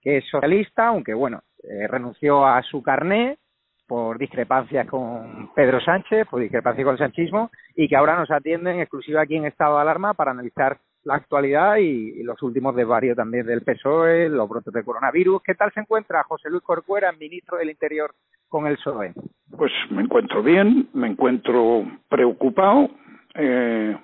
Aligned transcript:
que 0.00 0.18
es 0.18 0.24
socialista, 0.28 0.88
aunque 0.88 1.14
bueno, 1.14 1.42
eh, 1.62 1.86
renunció 1.88 2.46
a 2.46 2.62
su 2.62 2.82
carné 2.82 3.38
por 3.86 4.18
discrepancias 4.18 4.86
con 4.86 5.50
Pedro 5.54 5.80
Sánchez, 5.80 6.26
por 6.28 6.40
discrepancias 6.40 6.84
con 6.84 6.92
el 6.92 6.98
sanchismo, 6.98 7.50
y 7.74 7.88
que 7.88 7.96
ahora 7.96 8.16
nos 8.16 8.30
atiende 8.30 8.70
en 8.70 8.80
exclusiva 8.80 9.22
aquí 9.22 9.36
en 9.36 9.46
estado 9.46 9.76
de 9.76 9.82
alarma 9.82 10.12
para 10.12 10.32
analizar 10.32 10.78
la 11.04 11.14
actualidad 11.14 11.76
y, 11.76 12.22
los 12.22 12.42
últimos 12.42 12.76
desvarios 12.76 13.16
también 13.16 13.46
del 13.46 13.62
PSOE, 13.62 14.28
los 14.28 14.46
brotes 14.46 14.74
de 14.74 14.84
coronavirus. 14.84 15.42
¿Qué 15.42 15.54
tal 15.54 15.72
se 15.72 15.80
encuentra 15.80 16.22
José 16.24 16.50
Luis 16.50 16.62
Corcuera, 16.62 17.12
ministro 17.12 17.56
del 17.56 17.70
Interior, 17.70 18.12
con 18.46 18.66
el 18.66 18.76
PSOE? 18.76 19.14
Pues 19.56 19.72
me 19.90 20.02
encuentro 20.02 20.42
bien, 20.42 20.90
me 20.92 21.08
encuentro 21.08 21.84
preocupado, 22.10 22.90
eh, 23.34 23.96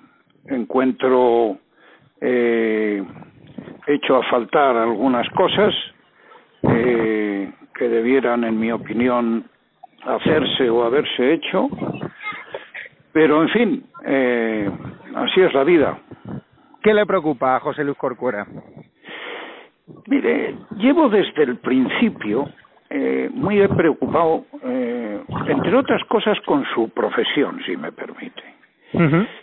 encuentro 0.45 1.59
eh, 2.21 3.03
hecho 3.87 4.17
a 4.17 4.23
faltar 4.23 4.77
algunas 4.77 5.29
cosas 5.29 5.73
eh, 6.63 7.51
que 7.73 7.89
debieran, 7.89 8.43
en 8.43 8.59
mi 8.59 8.71
opinión, 8.71 9.45
hacerse 10.03 10.69
o 10.69 10.83
haberse 10.83 11.33
hecho, 11.33 11.69
pero 13.11 13.41
en 13.41 13.49
fin, 13.49 13.85
eh, 14.05 14.69
así 15.15 15.41
es 15.41 15.53
la 15.53 15.63
vida. 15.63 15.97
¿Qué 16.83 16.93
le 16.93 17.05
preocupa 17.05 17.55
a 17.55 17.59
José 17.59 17.83
Luis 17.83 17.97
Corcuera? 17.97 18.45
Mire, 20.07 20.55
llevo 20.77 21.09
desde 21.09 21.43
el 21.43 21.57
principio 21.57 22.49
eh, 22.89 23.29
muy 23.33 23.67
preocupado, 23.69 24.45
eh, 24.63 25.19
entre 25.47 25.75
otras 25.75 26.03
cosas, 26.05 26.39
con 26.41 26.63
su 26.73 26.89
profesión, 26.89 27.59
si 27.65 27.75
me 27.75 27.91
permite. 27.91 28.43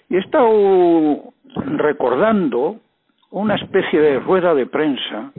Y 0.09 0.17
he 0.17 0.19
estado 0.19 1.33
recordando 1.55 2.77
una 3.33 3.55
especie 3.55 4.01
de 4.01 4.21
rueda 4.21 4.55
de 4.55 4.67
prensa 4.67 5.33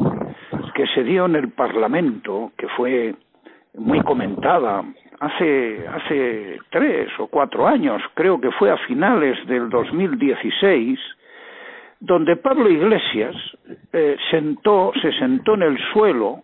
que 0.74 0.88
se 0.88 1.04
dio 1.04 1.26
en 1.26 1.36
el 1.36 1.50
Parlamento, 1.52 2.52
que 2.58 2.68
fue 2.70 3.16
muy 3.76 4.02
comentada 4.02 4.84
hace 5.20 5.88
hace 5.88 6.60
tres 6.72 7.10
o 7.20 7.28
cuatro 7.28 7.68
años, 7.68 8.02
creo 8.16 8.42
que 8.42 8.52
fue 8.52 8.72
a 8.72 8.78
finales 8.78 9.38
del 9.48 9.70
2016, 9.70 11.00
donde 12.00 12.36
Pablo 12.36 12.70
Iglesias 12.70 13.36
eh, 13.94 14.18
sentó 14.32 14.92
se 15.00 15.12
sentó 15.14 15.54
en 15.54 15.62
el 15.62 15.78
suelo 15.94 16.42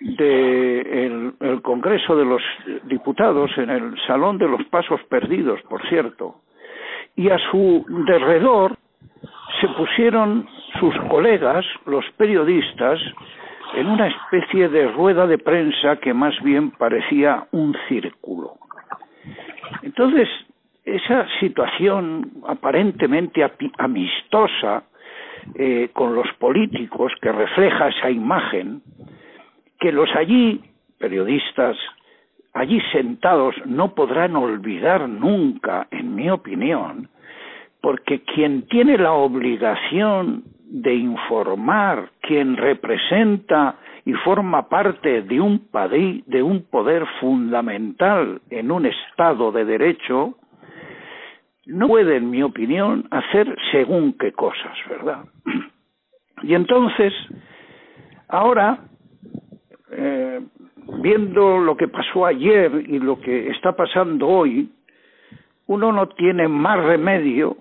del 0.00 0.16
de 0.16 1.32
el 1.40 1.62
Congreso 1.62 2.16
de 2.16 2.24
los 2.24 2.42
Diputados 2.84 3.50
en 3.56 3.70
el 3.70 3.96
Salón 4.06 4.36
de 4.38 4.48
los 4.48 4.64
Pasos 4.64 5.00
Perdidos, 5.04 5.60
por 5.68 5.88
cierto, 5.88 6.40
y 7.14 7.30
a 7.30 7.38
su 7.50 7.84
derredor 8.06 8.76
se 9.60 9.68
pusieron 9.68 10.46
sus 10.78 10.94
colegas, 11.08 11.64
los 11.86 12.04
periodistas, 12.16 13.00
en 13.74 13.88
una 13.88 14.06
especie 14.06 14.68
de 14.68 14.88
rueda 14.88 15.26
de 15.26 15.38
prensa 15.38 15.96
que 15.96 16.14
más 16.14 16.34
bien 16.42 16.70
parecía 16.70 17.46
un 17.52 17.76
círculo. 17.88 18.54
Entonces, 19.82 20.28
esa 20.84 21.26
situación 21.40 22.30
aparentemente 22.46 23.44
amistosa 23.78 24.84
eh, 25.54 25.90
con 25.92 26.14
los 26.14 26.26
políticos 26.38 27.12
que 27.20 27.32
refleja 27.32 27.88
esa 27.88 28.10
imagen, 28.10 28.82
que 29.78 29.92
los 29.92 30.08
allí, 30.14 30.60
periodistas, 30.98 31.76
allí 32.54 32.80
sentados, 32.92 33.54
no 33.66 33.94
podrán 33.94 34.36
olvidar 34.36 35.08
nunca, 35.08 35.86
en 35.90 36.14
mi 36.14 36.30
opinión, 36.30 37.08
porque 37.80 38.22
quien 38.22 38.62
tiene 38.68 38.96
la 38.96 39.12
obligación 39.12 40.44
de 40.68 40.94
informar, 40.94 42.10
quien 42.20 42.56
representa 42.56 43.76
y 44.04 44.12
forma 44.12 44.68
parte 44.68 45.22
de 45.22 45.40
un, 45.40 45.68
de 46.26 46.42
un 46.42 46.62
poder 46.64 47.06
fundamental 47.20 48.40
en 48.50 48.70
un 48.70 48.86
Estado 48.86 49.52
de 49.52 49.64
Derecho, 49.64 50.34
no 51.66 51.88
puede, 51.88 52.16
en 52.16 52.30
mi 52.30 52.42
opinión, 52.42 53.06
hacer 53.10 53.56
según 53.72 54.12
qué 54.18 54.32
cosas, 54.32 54.76
¿verdad? 54.88 55.24
Y 56.42 56.54
entonces, 56.54 57.12
ahora, 58.28 58.78
eh, 59.90 60.40
viendo 61.02 61.58
lo 61.58 61.76
que 61.76 61.88
pasó 61.88 62.26
ayer 62.26 62.84
y 62.86 62.98
lo 62.98 63.20
que 63.20 63.48
está 63.50 63.74
pasando 63.74 64.28
hoy, 64.28 64.70
uno 65.66 65.92
no 65.92 66.08
tiene 66.08 66.46
más 66.46 66.82
remedio 66.84 67.56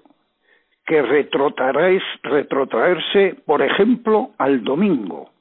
que 0.86 1.02
retrotraerse, 1.02 3.36
por 3.46 3.62
ejemplo, 3.62 4.32
al 4.38 4.64
domingo. 4.64 5.32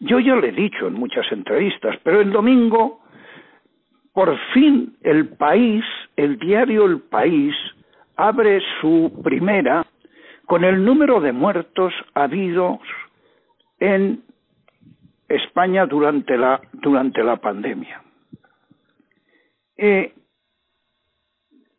Yo 0.00 0.18
ya 0.18 0.34
le 0.36 0.48
he 0.48 0.52
dicho 0.52 0.86
en 0.86 0.94
muchas 0.94 1.30
entrevistas, 1.32 1.96
pero 2.02 2.20
el 2.20 2.32
domingo, 2.32 3.00
por 4.12 4.36
fin 4.52 4.96
el 5.02 5.28
país, 5.28 5.84
el 6.16 6.38
diario 6.38 6.86
El 6.86 7.00
País, 7.00 7.54
abre 8.16 8.62
su 8.80 9.20
primera 9.22 9.84
con 10.46 10.64
el 10.64 10.84
número 10.84 11.20
de 11.20 11.32
muertos 11.32 11.92
habidos 12.14 12.80
en 13.78 14.22
España 15.28 15.86
durante 15.86 16.38
la, 16.38 16.60
durante 16.72 17.22
la 17.22 17.36
pandemia. 17.36 18.02
Eh, 19.76 20.14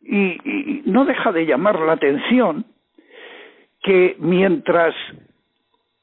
y 0.02 0.82
no 0.86 1.04
deja 1.04 1.32
de 1.32 1.44
llamar 1.44 1.78
la 1.80 1.92
atención 1.92 2.64
que 3.82 4.16
mientras 4.18 4.94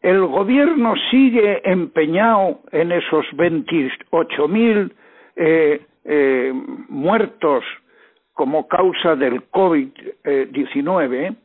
el 0.02 0.25
gobierno 0.25 0.96
sigue 1.09 1.62
empeñado 1.69 2.62
en 2.72 2.91
esos 2.91 3.25
28.000 3.34 4.50
mil 4.50 4.94
eh, 5.36 5.81
eh, 6.04 6.54
muertos 6.89 7.63
como 8.33 8.68
causa 8.68 9.16
del 9.16 9.50
COVID-19, 9.50 11.36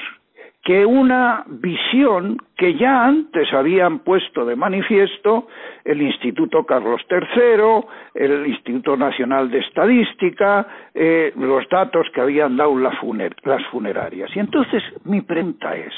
que 0.66 0.84
una 0.84 1.44
visión 1.48 2.40
que 2.58 2.74
ya 2.74 3.06
antes 3.06 3.54
habían 3.54 4.00
puesto 4.00 4.44
de 4.46 4.56
manifiesto 4.56 5.48
el 5.84 6.02
Instituto 6.02 6.66
Carlos 6.66 7.02
III, 7.08 7.86
el 8.16 8.48
Instituto 8.48 8.98
Nacional 8.98 9.52
de 9.52 9.60
Estadística, 9.60 10.68
eh, 10.96 11.32
los 11.38 11.70
datos 11.70 12.08
que 12.16 12.20
habían 12.20 12.58
dado 12.58 12.76
las 12.80 13.68
funerarias. 13.70 14.36
Y 14.36 14.40
entonces 14.40 14.82
mi 15.04 15.22
pregunta 15.22 15.76
es, 15.76 15.94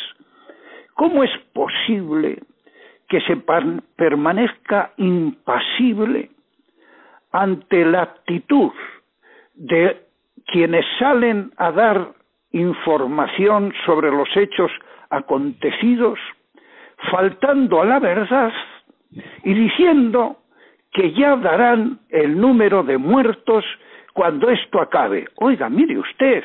¿cómo 0.95 1.23
es 1.23 1.31
posible 1.53 2.37
que 3.07 3.21
se 3.21 3.37
permanezca 3.95 4.91
impasible 4.97 6.29
ante 7.31 7.85
la 7.85 8.01
actitud 8.01 8.71
de 9.55 10.01
quienes 10.45 10.85
salen 10.99 11.51
a 11.55 11.71
dar 11.71 12.16
información 12.59 13.73
sobre 13.85 14.11
los 14.11 14.27
hechos 14.35 14.71
acontecidos, 15.09 16.19
faltando 17.11 17.81
a 17.81 17.85
la 17.85 17.99
verdad 17.99 18.51
y 19.43 19.53
diciendo 19.53 20.37
que 20.91 21.13
ya 21.13 21.35
darán 21.35 21.99
el 22.09 22.39
número 22.39 22.83
de 22.83 22.97
muertos 22.97 23.63
cuando 24.13 24.49
esto 24.49 24.81
acabe. 24.81 25.27
Oiga, 25.35 25.69
mire 25.69 25.97
usted, 25.97 26.43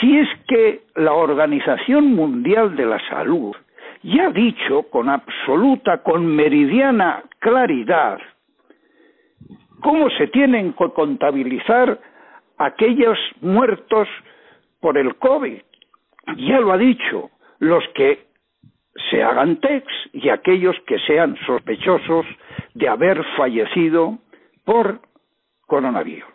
si 0.00 0.18
es 0.18 0.28
que 0.48 0.82
la 0.96 1.12
Organización 1.12 2.14
Mundial 2.14 2.74
de 2.74 2.86
la 2.86 2.98
Salud 3.08 3.54
ya 4.02 4.26
ha 4.26 4.30
dicho 4.30 4.82
con 4.90 5.08
absoluta, 5.08 6.02
con 6.02 6.26
meridiana 6.26 7.22
claridad, 7.38 8.18
cómo 9.80 10.10
se 10.10 10.26
tienen 10.28 10.72
que 10.72 10.90
contabilizar 10.90 11.98
aquellos 12.58 13.18
muertos 13.40 14.08
por 14.80 14.98
el 14.98 15.16
COVID. 15.16 15.60
Ya 16.36 16.60
lo 16.60 16.72
ha 16.72 16.78
dicho, 16.78 17.30
los 17.58 17.86
que 17.94 18.28
se 19.10 19.22
hagan 19.22 19.56
TEX 19.56 19.86
y 20.12 20.28
aquellos 20.28 20.76
que 20.86 20.98
sean 21.00 21.36
sospechosos 21.46 22.26
de 22.74 22.88
haber 22.88 23.22
fallecido 23.36 24.18
por 24.64 25.00
coronavirus. 25.66 26.28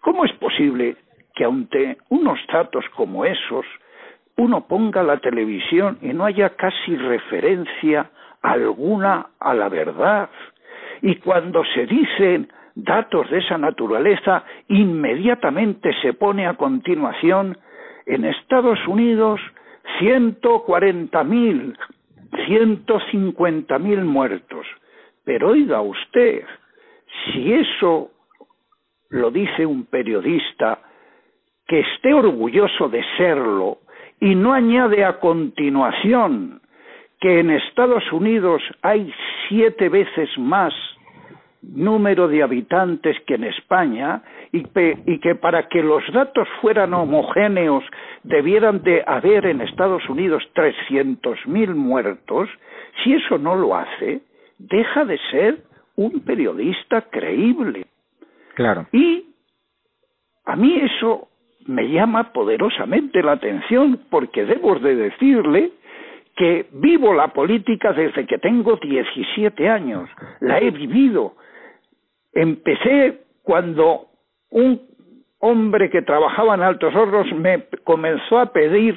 ¿Cómo 0.00 0.24
es 0.24 0.32
posible 0.34 0.96
que 1.34 1.44
ante 1.44 1.98
unos 2.10 2.38
datos 2.52 2.84
como 2.94 3.24
esos 3.24 3.66
uno 4.36 4.66
ponga 4.66 5.02
la 5.02 5.18
televisión 5.18 5.98
y 6.02 6.08
no 6.08 6.24
haya 6.24 6.50
casi 6.50 6.96
referencia 6.96 8.10
alguna 8.42 9.26
a 9.40 9.54
la 9.54 9.68
verdad? 9.68 10.30
Y 11.02 11.16
cuando 11.16 11.64
se 11.74 11.86
dicen 11.86 12.48
datos 12.74 13.30
de 13.30 13.38
esa 13.38 13.58
naturaleza, 13.58 14.44
inmediatamente 14.68 15.92
se 16.02 16.12
pone 16.12 16.46
a 16.46 16.54
continuación 16.54 17.58
en 18.06 18.24
Estados 18.24 18.78
Unidos 18.86 19.40
140.000, 20.00 21.76
150.000 22.48 24.04
muertos. 24.04 24.66
Pero 25.24 25.50
oiga 25.50 25.80
usted, 25.80 26.44
si 27.24 27.52
eso 27.52 28.10
lo 29.10 29.30
dice 29.30 29.66
un 29.66 29.86
periodista 29.86 30.80
que 31.66 31.80
esté 31.80 32.14
orgulloso 32.14 32.88
de 32.88 33.04
serlo 33.16 33.78
y 34.20 34.34
no 34.34 34.52
añade 34.52 35.04
a 35.04 35.18
continuación 35.18 36.60
que 37.20 37.40
en 37.40 37.50
Estados 37.50 38.12
Unidos 38.12 38.62
hay 38.82 39.12
siete 39.48 39.88
veces 39.88 40.28
más 40.38 40.74
número 41.74 42.28
de 42.28 42.42
habitantes 42.42 43.16
que 43.26 43.34
en 43.34 43.44
España 43.44 44.22
y, 44.52 44.62
que 45.18 45.34
para 45.34 45.68
que 45.68 45.82
los 45.82 46.02
datos 46.12 46.48
fueran 46.60 46.94
homogéneos 46.94 47.84
debieran 48.22 48.82
de 48.82 49.02
haber 49.06 49.46
en 49.46 49.60
Estados 49.60 50.08
Unidos 50.08 50.42
300.000 50.54 51.74
muertos, 51.74 52.48
si 53.02 53.14
eso 53.14 53.38
no 53.38 53.56
lo 53.56 53.76
hace, 53.76 54.20
deja 54.58 55.04
de 55.04 55.18
ser 55.30 55.58
un 55.96 56.20
periodista 56.20 57.02
creíble. 57.02 57.86
Claro. 58.54 58.86
Y 58.92 59.24
a 60.44 60.56
mí 60.56 60.80
eso 60.80 61.28
me 61.66 61.88
llama 61.88 62.32
poderosamente 62.32 63.22
la 63.22 63.32
atención 63.32 64.00
porque 64.08 64.44
debo 64.44 64.78
de 64.78 64.94
decirle 64.94 65.72
que 66.36 66.66
vivo 66.72 67.14
la 67.14 67.28
política 67.28 67.92
desde 67.92 68.26
que 68.26 68.38
tengo 68.38 68.76
17 68.76 69.68
años, 69.68 70.08
la 70.40 70.58
he 70.58 70.70
vivido, 70.70 71.34
Empecé 72.36 73.22
cuando 73.42 74.08
un 74.50 74.78
hombre 75.38 75.88
que 75.88 76.02
trabajaba 76.02 76.54
en 76.54 76.62
Altos 76.62 76.94
Hornos 76.94 77.32
me 77.32 77.64
comenzó 77.82 78.38
a 78.38 78.52
pedir 78.52 78.94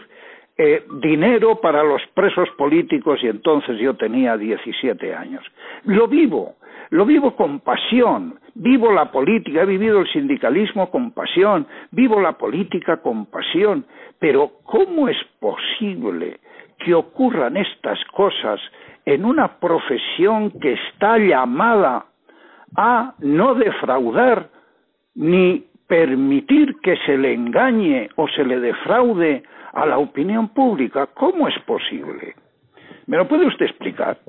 eh, 0.58 0.84
dinero 1.02 1.62
para 1.62 1.82
los 1.82 2.02
presos 2.14 2.50
políticos 2.58 3.22
y 3.24 3.28
entonces 3.28 3.80
yo 3.80 3.96
tenía 3.96 4.36
17 4.36 5.16
años. 5.16 5.42
Lo 5.86 6.10
vivo, 6.10 6.56
lo 6.90 7.06
vivo 7.06 7.34
con 7.38 7.62
pasión, 7.62 8.38
vivo 8.56 8.92
la 8.92 9.10
política, 9.10 9.62
he 9.62 9.66
vivido 9.66 10.02
el 10.02 10.12
sindicalismo 10.12 10.92
con 10.92 11.12
pasión, 11.12 11.66
vivo 11.92 12.20
la 12.20 12.34
política 12.34 12.98
con 12.98 13.28
pasión, 13.28 13.86
pero 14.20 14.52
¿cómo 14.64 15.08
es 15.08 15.18
posible 15.40 16.42
que 16.78 16.94
ocurran 16.94 17.56
estas 17.56 18.04
cosas 18.14 18.60
en 19.06 19.24
una 19.24 19.60
profesión 19.60 20.52
que 20.60 20.74
está 20.74 21.18
llamada 21.18 22.09
a 22.76 23.16
no 23.20 23.56
defraudar 23.56 24.50
ni 25.16 25.66
permitir 25.88 26.78
que 26.82 26.96
se 27.06 27.18
le 27.18 27.34
engañe 27.34 28.10
o 28.16 28.28
se 28.28 28.44
le 28.44 28.60
defraude 28.60 29.44
a 29.74 29.86
la 29.86 29.98
opinión 29.98 30.50
pública. 30.50 31.08
¿Cómo 31.08 31.48
es 31.48 31.58
posible? 31.66 32.36
¿Me 33.08 33.18
lo 33.18 33.28
puede 33.28 33.48
usted 33.48 33.66
explicar? 33.66 34.20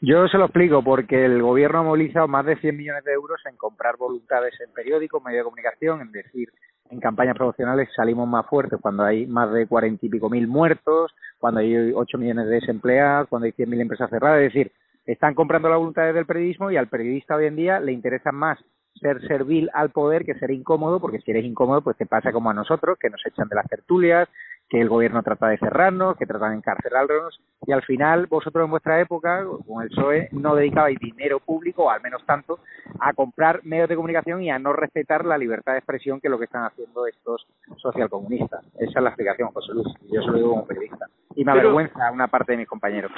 Yo 0.00 0.28
se 0.28 0.38
lo 0.38 0.44
explico 0.44 0.82
porque 0.82 1.24
el 1.24 1.42
gobierno 1.42 1.78
ha 1.78 1.82
movilizado 1.82 2.28
más 2.28 2.44
de 2.44 2.56
100 2.56 2.76
millones 2.76 3.04
de 3.04 3.12
euros 3.12 3.40
en 3.48 3.56
comprar 3.56 3.96
voluntades 3.96 4.54
en 4.60 4.72
periódicos, 4.72 5.22
medios 5.22 5.40
de 5.40 5.44
comunicación, 5.44 6.00
en 6.02 6.12
decir, 6.12 6.48
en 6.90 7.00
campañas 7.00 7.36
promocionales 7.36 7.88
salimos 7.94 8.28
más 8.28 8.46
fuertes 8.46 8.78
cuando 8.80 9.04
hay 9.04 9.26
más 9.26 9.52
de 9.52 9.66
cuarenta 9.66 10.06
y 10.06 10.08
pico 10.08 10.30
mil 10.30 10.46
muertos, 10.46 11.14
cuando 11.38 11.60
hay 11.60 11.92
8 11.92 12.18
millones 12.18 12.46
de 12.46 12.54
desempleados, 12.56 13.28
cuando 13.28 13.46
hay 13.46 13.52
100.000 13.52 13.80
empresas 13.80 14.10
cerradas. 14.10 14.40
Es 14.40 14.54
decir, 14.54 14.72
están 15.12 15.34
comprando 15.34 15.70
la 15.70 15.76
voluntad 15.76 16.12
del 16.12 16.26
periodismo 16.26 16.70
y 16.70 16.76
al 16.76 16.88
periodista 16.88 17.34
hoy 17.34 17.46
en 17.46 17.56
día 17.56 17.80
le 17.80 17.92
interesa 17.92 18.30
más 18.30 18.58
ser 19.00 19.20
servil 19.26 19.70
al 19.72 19.90
poder 19.90 20.24
que 20.24 20.34
ser 20.34 20.50
incómodo, 20.50 21.00
porque 21.00 21.20
si 21.20 21.30
eres 21.30 21.44
incómodo, 21.44 21.80
pues 21.80 21.96
te 21.96 22.04
pasa 22.04 22.32
como 22.32 22.50
a 22.50 22.54
nosotros, 22.54 22.98
que 22.98 23.08
nos 23.08 23.24
echan 23.24 23.48
de 23.48 23.54
las 23.54 23.66
tertulias, 23.68 24.28
que 24.68 24.80
el 24.80 24.88
gobierno 24.88 25.22
trata 25.22 25.48
de 25.48 25.56
cerrarnos, 25.56 26.16
que 26.16 26.26
tratan 26.26 26.50
de 26.50 26.56
encarcelarnos, 26.58 27.40
y 27.66 27.72
al 27.72 27.82
final 27.82 28.26
vosotros 28.26 28.64
en 28.64 28.70
vuestra 28.70 29.00
época, 29.00 29.44
con 29.66 29.82
el 29.82 29.88
PSOE, 29.88 30.28
no 30.32 30.54
dedicabais 30.54 30.98
dinero 30.98 31.40
público, 31.40 31.84
o 31.84 31.90
al 31.90 32.02
menos 32.02 32.26
tanto, 32.26 32.58
a 33.00 33.14
comprar 33.14 33.60
medios 33.64 33.88
de 33.88 33.96
comunicación 33.96 34.42
y 34.42 34.50
a 34.50 34.58
no 34.58 34.72
respetar 34.74 35.24
la 35.24 35.38
libertad 35.38 35.72
de 35.72 35.78
expresión, 35.78 36.20
que 36.20 36.26
es 36.26 36.30
lo 36.30 36.38
que 36.38 36.46
están 36.46 36.64
haciendo 36.64 37.06
estos 37.06 37.46
socialcomunistas. 37.76 38.66
Esa 38.78 38.98
es 38.98 39.02
la 39.02 39.10
explicación, 39.10 39.50
José 39.52 39.72
Luis. 39.72 39.88
Yo 40.12 40.20
se 40.22 40.28
lo 40.28 40.36
digo 40.36 40.50
como 40.50 40.66
periodista. 40.66 41.06
Y 41.34 41.44
me 41.44 41.52
avergüenza 41.52 42.10
una 42.10 42.26
parte 42.26 42.52
de 42.52 42.58
mis 42.58 42.68
compañeros 42.68 43.12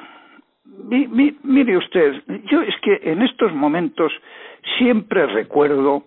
mire 1.43 1.77
usted, 1.77 2.23
yo 2.51 2.63
es 2.63 2.75
que 2.83 3.01
en 3.03 3.23
estos 3.23 3.53
momentos 3.53 4.13
siempre 4.79 5.27
recuerdo 5.27 6.05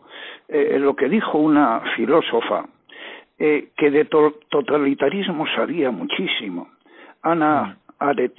eh, 0.48 0.78
lo 0.80 0.96
que 0.96 1.10
dijo 1.10 1.38
una 1.38 1.82
filósofa 1.96 2.66
eh, 3.40 3.70
que 3.78 3.92
de 3.92 4.06
totalitarismo 4.06 5.46
sabía 5.56 5.92
muchísimo, 5.92 6.70
Ana 7.22 7.78
Aret, 8.00 8.34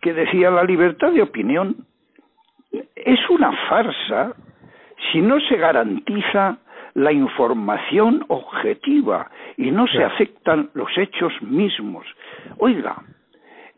que 0.00 0.12
decía 0.12 0.50
la 0.50 0.64
libertad 0.64 1.12
de 1.12 1.22
opinión 1.22 1.76
es 2.94 3.30
una 3.30 3.52
farsa 3.68 4.34
si 5.12 5.20
no 5.20 5.38
se 5.40 5.56
garantiza 5.56 6.58
la 6.94 7.12
información 7.12 8.24
objetiva 8.28 9.30
y 9.56 9.70
no 9.70 9.86
se 9.86 10.04
aceptan 10.04 10.70
los 10.74 10.88
hechos 10.96 11.32
mismos. 11.42 12.06
Oiga, 12.58 12.96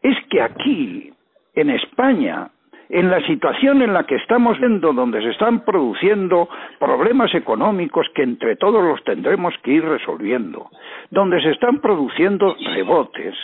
es 0.02 0.16
que 0.28 0.42
aquí 0.42 1.12
en 1.56 1.70
España, 1.70 2.50
en 2.88 3.10
la 3.10 3.20
situación 3.26 3.82
en 3.82 3.92
la 3.92 4.04
que 4.04 4.14
estamos 4.16 4.58
viendo, 4.60 4.92
donde 4.92 5.20
se 5.22 5.30
están 5.30 5.64
produciendo 5.64 6.48
problemas 6.78 7.34
económicos 7.34 8.06
que 8.14 8.22
entre 8.22 8.56
todos 8.56 8.84
los 8.84 9.02
tendremos 9.04 9.54
que 9.62 9.72
ir 9.72 9.84
resolviendo, 9.84 10.70
donde 11.10 11.40
se 11.40 11.50
están 11.50 11.80
produciendo 11.80 12.54
rebotes, 12.74 13.34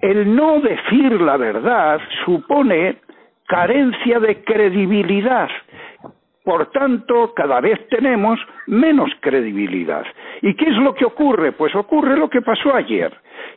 el 0.00 0.34
no 0.34 0.60
decir 0.60 1.20
la 1.20 1.36
verdad 1.36 2.00
supone 2.24 2.98
carencia 3.46 4.20
de 4.20 4.44
credibilidad. 4.44 5.48
Por 6.44 6.70
tanto, 6.70 7.34
cada 7.34 7.60
vez 7.60 7.78
tenemos 7.88 8.38
menos 8.66 9.10
credibilidad. 9.20 10.04
¿Y 10.40 10.54
qué 10.54 10.66
es 10.66 10.76
lo 10.76 10.94
que 10.94 11.04
ocurre? 11.04 11.52
Pues 11.52 11.74
ocurre 11.74 12.16
lo 12.16 12.30
que 12.30 12.40
pasó 12.40 12.74
ayer, 12.74 13.12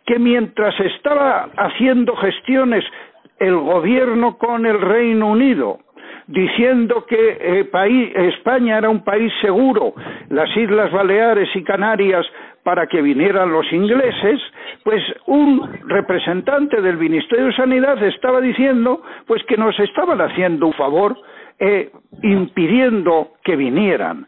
que 0.06 0.20
mientras 0.20 0.78
estaba 0.80 1.50
haciendo 1.58 2.16
gestiones 2.18 2.84
el 3.42 3.58
gobierno 3.58 4.38
con 4.38 4.66
el 4.66 4.80
Reino 4.80 5.28
Unido 5.28 5.80
diciendo 6.28 7.06
que 7.08 7.38
eh, 7.42 8.30
España 8.30 8.78
era 8.78 8.90
un 8.90 9.04
país 9.04 9.34
seguro, 9.42 9.94
las 10.30 10.56
Islas 10.56 10.92
Baleares 10.92 11.50
y 11.56 11.64
Canarias 11.64 12.26
para 12.64 12.86
que 12.86 13.02
vinieran 13.02 13.52
los 13.52 13.66
ingleses, 13.74 14.40
pues 14.84 15.02
un 15.26 15.68
representante 15.88 16.80
del 16.82 16.98
Ministerio 16.98 17.48
de 17.48 17.56
Sanidad 17.56 18.02
estaba 18.04 18.40
diciendo 18.40 19.02
pues 19.26 19.44
que 19.46 19.58
nos 19.58 19.78
estaban 19.80 20.22
haciendo 20.22 20.68
un 20.68 20.74
favor 20.74 21.18
eh, 21.60 21.92
impidiendo 22.22 23.34
que 23.44 23.56
vinieran. 23.56 24.28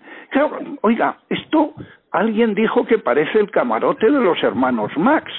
Oiga, 0.81 1.17
esto 1.29 1.73
alguien 2.11 2.55
dijo 2.55 2.85
que 2.85 2.97
parece 2.97 3.39
el 3.39 3.51
camarote 3.51 4.07
de 4.07 4.19
los 4.19 4.41
hermanos 4.43 4.91
Max. 4.97 5.31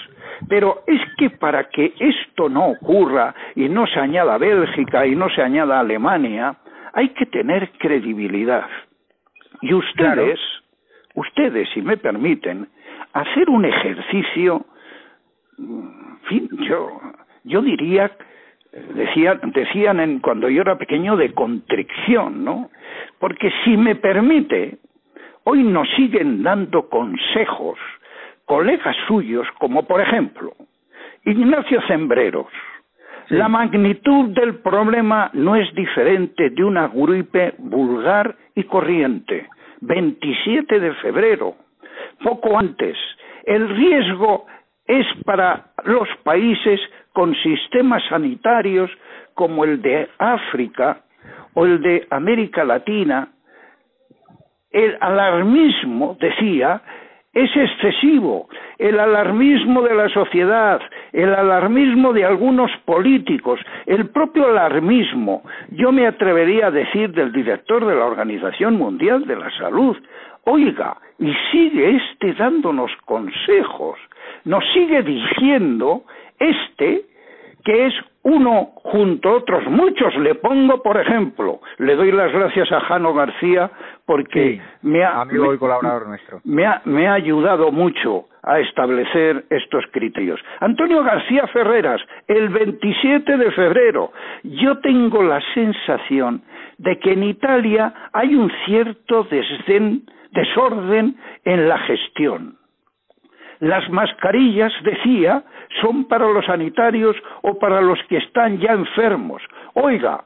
Pero 0.48 0.82
es 0.86 1.00
que 1.16 1.30
para 1.30 1.64
que 1.68 1.94
esto 1.98 2.48
no 2.48 2.68
ocurra 2.68 3.34
y 3.54 3.68
no 3.68 3.86
se 3.86 4.00
añada 4.00 4.38
Bélgica 4.38 5.06
y 5.06 5.14
no 5.14 5.28
se 5.30 5.42
añada 5.42 5.80
Alemania, 5.80 6.56
hay 6.92 7.10
que 7.10 7.26
tener 7.26 7.70
credibilidad. 7.78 8.66
Y 9.60 9.74
ustedes, 9.74 10.38
ustedes, 11.14 11.68
si 11.74 11.82
me 11.82 11.96
permiten, 11.96 12.68
hacer 13.12 13.48
un 13.48 13.64
ejercicio, 13.64 14.64
en 15.58 16.18
fin, 16.28 16.48
yo, 16.68 17.00
yo 17.44 17.62
diría, 17.62 18.10
decía, 18.94 19.40
decían 19.42 20.00
en, 20.00 20.18
cuando 20.20 20.48
yo 20.48 20.62
era 20.62 20.76
pequeño 20.76 21.16
de 21.16 21.32
contrición, 21.32 22.44
¿no? 22.44 22.70
Porque 23.18 23.50
si 23.64 23.76
me 23.76 23.94
permite, 23.94 24.78
hoy 25.44 25.62
nos 25.62 25.88
siguen 25.96 26.42
dando 26.42 26.88
consejos 26.88 27.78
colegas 28.44 28.96
suyos, 29.06 29.46
como 29.58 29.86
por 29.86 30.00
ejemplo 30.00 30.54
Ignacio 31.26 31.80
Cembreros. 31.88 32.52
La 33.28 33.48
magnitud 33.48 34.34
del 34.34 34.56
problema 34.56 35.30
no 35.32 35.56
es 35.56 35.74
diferente 35.74 36.50
de 36.50 36.62
una 36.62 36.88
gripe 36.88 37.54
vulgar 37.56 38.36
y 38.54 38.64
corriente. 38.64 39.48
27 39.80 40.80
de 40.80 40.92
febrero, 40.96 41.54
poco 42.22 42.58
antes. 42.58 42.96
El 43.44 43.70
riesgo 43.70 44.46
es 44.86 45.06
para 45.24 45.72
los 45.84 46.06
países 46.24 46.78
con 47.14 47.34
sistemas 47.36 48.02
sanitarios 48.10 48.90
como 49.32 49.64
el 49.64 49.80
de 49.80 50.10
África 50.18 51.00
o 51.54 51.64
el 51.64 51.80
de 51.80 52.06
América 52.10 52.64
Latina. 52.64 53.28
El 54.70 54.98
alarmismo, 55.00 56.18
decía, 56.20 56.82
es 57.34 57.50
excesivo. 57.56 58.48
El 58.78 58.98
alarmismo 58.98 59.82
de 59.82 59.94
la 59.94 60.08
sociedad, 60.08 60.80
el 61.12 61.34
alarmismo 61.34 62.12
de 62.12 62.24
algunos 62.24 62.70
políticos, 62.84 63.60
el 63.86 64.08
propio 64.10 64.46
alarmismo, 64.46 65.42
yo 65.70 65.92
me 65.92 66.06
atrevería 66.06 66.68
a 66.68 66.70
decir 66.70 67.12
del 67.12 67.32
director 67.32 67.84
de 67.84 67.96
la 67.96 68.06
Organización 68.06 68.76
Mundial 68.76 69.26
de 69.26 69.36
la 69.36 69.50
Salud, 69.58 69.96
oiga, 70.44 70.96
y 71.18 71.32
sigue 71.50 71.96
este 71.96 72.34
dándonos 72.34 72.90
consejos, 73.04 73.98
nos 74.44 74.64
sigue 74.72 75.02
diciendo 75.02 76.04
este 76.38 77.02
que 77.64 77.86
es 77.86 77.94
uno 78.24 78.72
junto 78.82 79.28
a 79.28 79.32
otros 79.34 79.64
muchos. 79.68 80.14
Le 80.16 80.34
pongo, 80.34 80.82
por 80.82 81.00
ejemplo, 81.00 81.60
le 81.78 81.94
doy 81.94 82.12
las 82.12 82.32
gracias 82.32 82.70
a 82.72 82.80
Jano 82.80 83.14
García 83.14 83.70
porque 84.04 84.60
me, 84.82 85.04
ha, 85.04 85.24
colaborador 85.58 86.08
nuestro. 86.08 86.40
Me, 86.44 86.66
ha, 86.66 86.82
me 86.84 87.06
ha 87.06 87.14
ayudado 87.14 87.70
mucho 87.70 88.26
a 88.42 88.58
establecer 88.60 89.44
estos 89.50 89.84
criterios. 89.92 90.40
Antonio 90.60 91.02
García 91.02 91.46
Ferreras, 91.48 92.00
el 92.26 92.48
27 92.48 93.36
de 93.36 93.50
febrero, 93.52 94.12
yo 94.42 94.78
tengo 94.80 95.22
la 95.22 95.40
sensación 95.54 96.42
de 96.78 96.98
que 96.98 97.12
en 97.12 97.22
Italia 97.22 97.92
hay 98.12 98.34
un 98.34 98.50
cierto 98.66 99.26
desorden 100.32 101.16
en 101.44 101.68
la 101.68 101.78
gestión. 101.78 102.56
Las 103.60 103.88
mascarillas, 103.90 104.72
decía, 104.82 105.42
son 105.80 106.04
para 106.06 106.26
los 106.28 106.44
sanitarios 106.46 107.16
o 107.42 107.58
para 107.58 107.80
los 107.80 107.98
que 108.08 108.18
están 108.18 108.58
ya 108.58 108.72
enfermos. 108.72 109.42
Oiga, 109.74 110.24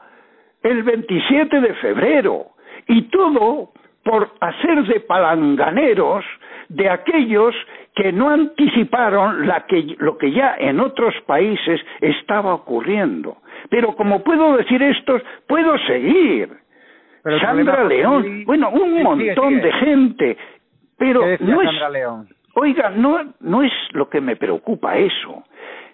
el 0.63 0.83
27 0.83 1.61
de 1.61 1.75
febrero, 1.75 2.47
y 2.87 3.03
todo 3.03 3.71
por 4.03 4.31
hacer 4.41 4.85
de 4.85 5.01
palanganeros 5.01 6.25
de 6.69 6.89
aquellos 6.89 7.55
que 7.95 8.13
no 8.13 8.31
anticiparon 8.31 9.47
lo 9.99 10.19
que 10.19 10.31
ya 10.33 10.55
en 10.59 10.81
otros 10.81 11.15
países 11.27 11.81
estaba 12.01 12.55
ocurriendo. 12.55 13.39
Pero 13.71 13.95
como 13.97 14.23
puedo 14.23 14.57
decir 14.57 14.83
esto, 14.83 15.21
puedo 15.47 15.77
seguir. 15.79 16.49
Sandra 17.41 17.85
León, 17.85 18.45
bueno, 18.45 18.71
un 18.71 19.03
montón 19.03 19.61
de 19.61 19.73
gente, 19.73 20.37
pero 20.97 21.21
no 21.41 21.63
es, 21.63 21.91
León? 21.93 22.29
Oiga, 22.61 22.91
no, 22.91 23.35
no 23.41 23.63
es 23.63 23.73
lo 23.93 24.09
que 24.09 24.21
me 24.21 24.35
preocupa 24.35 24.97
eso. 24.97 25.45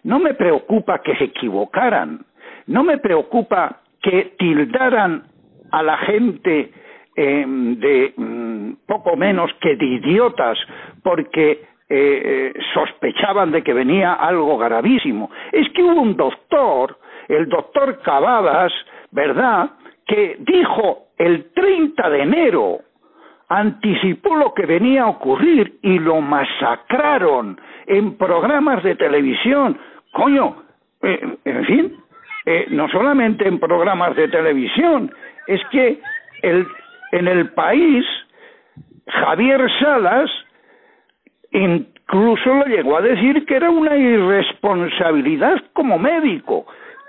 No 0.05 0.19
me 0.19 0.33
preocupa 0.33 1.03
que 1.03 1.15
se 1.17 1.25
equivocaran. 1.25 2.25
No 2.69 2.83
me 2.83 2.97
preocupa 2.97 3.83
que 4.01 4.35
tildaran 4.39 5.25
a 5.71 5.83
la 5.83 5.99
gente 5.99 6.73
eh, 7.17 7.45
de 7.47 8.15
mm, 8.17 8.73
poco 8.87 9.15
menos 9.15 9.53
que 9.61 9.77
de 9.77 9.85
idiotas 9.85 10.59
porque 11.03 11.51
eh, 11.51 11.61
eh, 11.91 12.53
sospechaban 12.73 13.53
de 13.53 13.63
que 13.63 13.75
venía 13.75 14.15
algo 14.15 14.57
gravísimo. 14.57 15.31
Es 15.53 15.69
que 15.75 15.83
hubo 15.83 16.01
un 16.01 16.17
doctor, 16.17 16.99
el 17.29 17.47
doctor 17.47 18.01
Cavadas, 18.01 18.73
¿verdad?, 19.11 19.71
que 20.07 20.37
dijo 20.39 21.09
el 21.19 21.53
30 21.53 22.09
de 22.09 22.23
enero 22.23 22.79
anticipó 23.49 24.35
lo 24.37 24.55
que 24.55 24.67
venía 24.67 25.03
a 25.03 25.09
ocurrir 25.09 25.79
y 25.83 25.99
lo 25.99 26.21
masacraron 26.21 27.61
en 27.87 28.17
programas 28.17 28.83
de 28.83 28.97
televisión. 28.97 29.79
Coño, 30.13 30.63
eh, 31.03 31.37
en 31.45 31.65
fin, 31.65 31.97
eh, 32.47 32.67
no 32.71 32.89
solamente 32.89 33.47
en 33.47 33.59
programas 33.59 34.17
de 34.17 34.29
televisión, 34.29 35.13
es 35.47 35.61
que 35.71 36.01
el, 36.43 36.67
en 37.13 37.29
el 37.29 37.51
país 37.51 38.05
Javier 39.07 39.71
Salas 39.81 40.31
incluso 41.51 42.55
lo 42.55 42.65
llegó 42.67 42.97
a 42.97 43.03
decir 43.03 43.47
que 43.47 43.57
era 43.57 43.71
una 43.71 43.97
irresponsabilidad 43.97 45.63
como 45.73 45.99
médico. 45.99 46.67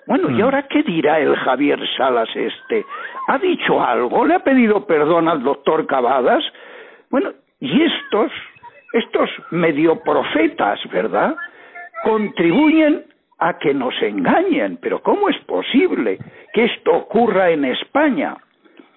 Bueno, 0.07 0.29
¿y 0.29 0.35
mm. 0.35 0.41
ahora 0.41 0.67
qué 0.67 0.83
dirá 0.83 1.19
el 1.19 1.35
Javier 1.35 1.79
Salas 1.97 2.29
este? 2.35 2.85
¿Ha 3.27 3.37
dicho 3.39 3.81
algo? 3.83 4.25
¿Le 4.25 4.35
ha 4.35 4.39
pedido 4.39 4.85
perdón 4.85 5.27
al 5.27 5.43
doctor 5.43 5.87
Cavadas? 5.87 6.43
Bueno, 7.09 7.33
y 7.59 7.81
estos, 7.81 8.31
estos 8.93 9.29
medio 9.51 9.99
profetas, 10.01 10.79
¿verdad? 10.91 11.35
Contribuyen 12.03 13.05
a 13.39 13.57
que 13.57 13.73
nos 13.73 13.93
engañen. 14.01 14.77
Pero 14.77 15.01
¿cómo 15.01 15.29
es 15.29 15.37
posible 15.45 16.19
que 16.53 16.65
esto 16.65 16.91
ocurra 16.91 17.49
en 17.49 17.65
España? 17.65 18.37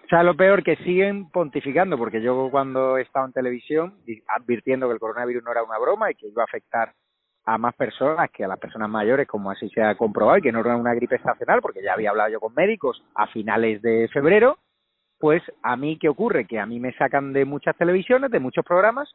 O 0.04 0.08
sea, 0.08 0.22
lo 0.22 0.34
peor 0.34 0.62
que 0.62 0.76
siguen 0.76 1.30
pontificando, 1.30 1.98
porque 1.98 2.22
yo 2.22 2.48
cuando 2.50 2.96
he 2.96 3.02
estado 3.02 3.26
en 3.26 3.32
televisión 3.32 3.94
advirtiendo 4.28 4.88
que 4.88 4.94
el 4.94 5.00
coronavirus 5.00 5.44
no 5.44 5.52
era 5.52 5.62
una 5.62 5.78
broma 5.78 6.10
y 6.10 6.14
que 6.14 6.28
iba 6.28 6.42
a 6.42 6.46
afectar 6.46 6.92
a 7.48 7.56
más 7.56 7.74
personas 7.74 8.30
que 8.30 8.44
a 8.44 8.48
las 8.48 8.58
personas 8.58 8.90
mayores, 8.90 9.26
como 9.26 9.50
así 9.50 9.70
se 9.70 9.82
ha 9.82 9.94
comprobado, 9.94 10.36
y 10.36 10.42
que 10.42 10.52
no 10.52 10.60
era 10.60 10.76
una 10.76 10.92
gripe 10.92 11.16
estacional, 11.16 11.62
porque 11.62 11.82
ya 11.82 11.94
había 11.94 12.10
hablado 12.10 12.28
yo 12.28 12.40
con 12.40 12.52
médicos 12.54 13.02
a 13.14 13.26
finales 13.28 13.80
de 13.80 14.06
febrero, 14.08 14.58
pues 15.18 15.42
a 15.62 15.74
mí, 15.74 15.98
¿qué 15.98 16.10
ocurre? 16.10 16.44
Que 16.44 16.58
a 16.58 16.66
mí 16.66 16.78
me 16.78 16.92
sacan 16.92 17.32
de 17.32 17.46
muchas 17.46 17.74
televisiones, 17.78 18.30
de 18.30 18.38
muchos 18.38 18.66
programas, 18.66 19.10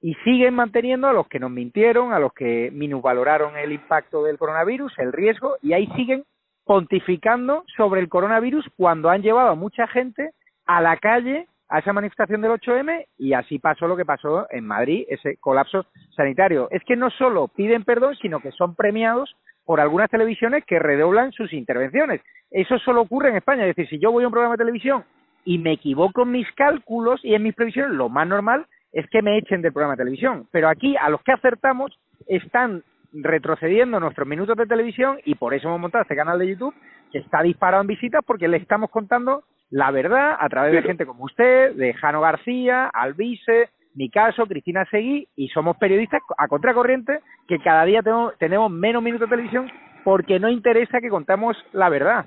y 0.00 0.14
siguen 0.22 0.54
manteniendo 0.54 1.08
a 1.08 1.12
los 1.12 1.26
que 1.26 1.40
nos 1.40 1.50
mintieron, 1.50 2.12
a 2.12 2.20
los 2.20 2.32
que 2.32 2.70
minusvaloraron 2.72 3.56
el 3.56 3.72
impacto 3.72 4.22
del 4.22 4.38
coronavirus, 4.38 4.96
el 4.98 5.12
riesgo, 5.12 5.56
y 5.60 5.72
ahí 5.72 5.88
siguen 5.96 6.22
pontificando 6.64 7.64
sobre 7.76 8.00
el 8.00 8.08
coronavirus 8.08 8.66
cuando 8.76 9.10
han 9.10 9.22
llevado 9.22 9.48
a 9.48 9.56
mucha 9.56 9.88
gente 9.88 10.30
a 10.64 10.80
la 10.80 10.96
calle 10.98 11.48
a 11.74 11.80
esa 11.80 11.92
manifestación 11.92 12.40
del 12.40 12.52
8M 12.52 13.04
y 13.18 13.32
así 13.32 13.58
pasó 13.58 13.88
lo 13.88 13.96
que 13.96 14.04
pasó 14.04 14.46
en 14.50 14.64
Madrid, 14.64 15.06
ese 15.08 15.38
colapso 15.38 15.86
sanitario. 16.14 16.68
Es 16.70 16.84
que 16.84 16.94
no 16.94 17.10
solo 17.10 17.48
piden 17.48 17.82
perdón, 17.82 18.14
sino 18.22 18.38
que 18.38 18.52
son 18.52 18.76
premiados 18.76 19.34
por 19.64 19.80
algunas 19.80 20.08
televisiones 20.08 20.64
que 20.66 20.78
redoblan 20.78 21.32
sus 21.32 21.52
intervenciones. 21.52 22.20
Eso 22.52 22.78
solo 22.78 23.00
ocurre 23.00 23.30
en 23.30 23.36
España. 23.38 23.66
Es 23.66 23.74
decir, 23.74 23.88
si 23.88 23.98
yo 23.98 24.12
voy 24.12 24.22
a 24.22 24.28
un 24.28 24.32
programa 24.32 24.54
de 24.54 24.62
televisión 24.62 25.04
y 25.44 25.58
me 25.58 25.72
equivoco 25.72 26.22
en 26.22 26.30
mis 26.30 26.46
cálculos 26.52 27.20
y 27.24 27.34
en 27.34 27.42
mis 27.42 27.56
previsiones, 27.56 27.96
lo 27.96 28.08
más 28.08 28.28
normal 28.28 28.66
es 28.92 29.08
que 29.10 29.20
me 29.20 29.36
echen 29.36 29.60
del 29.60 29.72
programa 29.72 29.94
de 29.94 30.04
televisión. 30.04 30.46
Pero 30.52 30.68
aquí, 30.68 30.94
a 30.96 31.10
los 31.10 31.24
que 31.24 31.32
acertamos, 31.32 31.98
están 32.28 32.84
retrocediendo 33.12 33.98
nuestros 33.98 34.28
minutos 34.28 34.56
de 34.56 34.66
televisión 34.66 35.18
y 35.24 35.34
por 35.34 35.52
eso 35.54 35.66
hemos 35.66 35.80
montado 35.80 36.02
este 36.02 36.14
canal 36.14 36.38
de 36.38 36.50
YouTube 36.50 36.74
que 37.10 37.18
está 37.18 37.42
disparado 37.42 37.80
en 37.80 37.88
visitas 37.88 38.22
porque 38.24 38.46
le 38.46 38.58
estamos 38.58 38.90
contando 38.90 39.42
la 39.74 39.90
verdad 39.90 40.36
a 40.38 40.48
través 40.48 40.72
de 40.72 40.82
gente 40.82 41.04
como 41.04 41.24
usted, 41.24 41.74
de 41.74 41.94
Jano 41.94 42.20
García, 42.20 42.90
Alvise, 42.92 43.70
mi 43.96 44.08
caso, 44.08 44.46
Cristina 44.46 44.84
Seguí, 44.88 45.26
y 45.34 45.48
somos 45.48 45.76
periodistas 45.78 46.22
a 46.38 46.46
contracorriente 46.46 47.18
que 47.48 47.58
cada 47.58 47.84
día 47.84 48.00
tenemos, 48.38 48.70
menos 48.70 49.02
minutos 49.02 49.28
de 49.28 49.36
televisión 49.36 49.68
porque 50.04 50.38
no 50.38 50.48
interesa 50.48 51.00
que 51.00 51.08
contamos 51.08 51.56
la 51.72 51.88
verdad. 51.88 52.26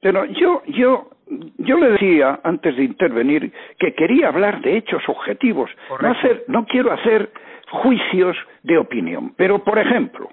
Pero 0.00 0.24
yo, 0.24 0.62
yo, 0.66 1.10
yo 1.58 1.78
le 1.78 1.92
decía 1.92 2.40
antes 2.42 2.76
de 2.76 2.82
intervenir 2.82 3.52
que 3.78 3.94
quería 3.94 4.26
hablar 4.26 4.60
de 4.60 4.76
hechos 4.76 5.02
objetivos, 5.06 5.70
no, 6.02 6.10
hacer, 6.10 6.42
no 6.48 6.66
quiero 6.66 6.92
hacer 6.92 7.30
juicios 7.70 8.36
de 8.64 8.76
opinión. 8.76 9.34
Pero, 9.36 9.62
por 9.62 9.78
ejemplo, 9.78 10.28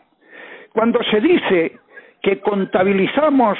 cuando 0.74 1.00
se 1.12 1.22
dice 1.22 1.77
que 2.24 2.39
contabilizamos 2.39 3.60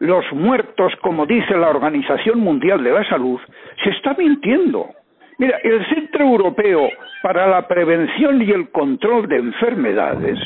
los 0.00 0.24
muertos, 0.32 0.92
como 1.02 1.26
dice 1.26 1.56
la 1.56 1.70
Organización 1.70 2.40
Mundial 2.40 2.82
de 2.82 2.92
la 2.92 3.08
Salud, 3.08 3.40
se 3.82 3.90
está 3.90 4.14
mintiendo. 4.14 4.90
Mira, 5.38 5.58
el 5.62 5.86
Centro 5.88 6.24
Europeo 6.24 6.88
para 7.22 7.46
la 7.46 7.66
Prevención 7.66 8.42
y 8.42 8.50
el 8.50 8.70
Control 8.70 9.28
de 9.28 9.36
Enfermedades 9.36 10.38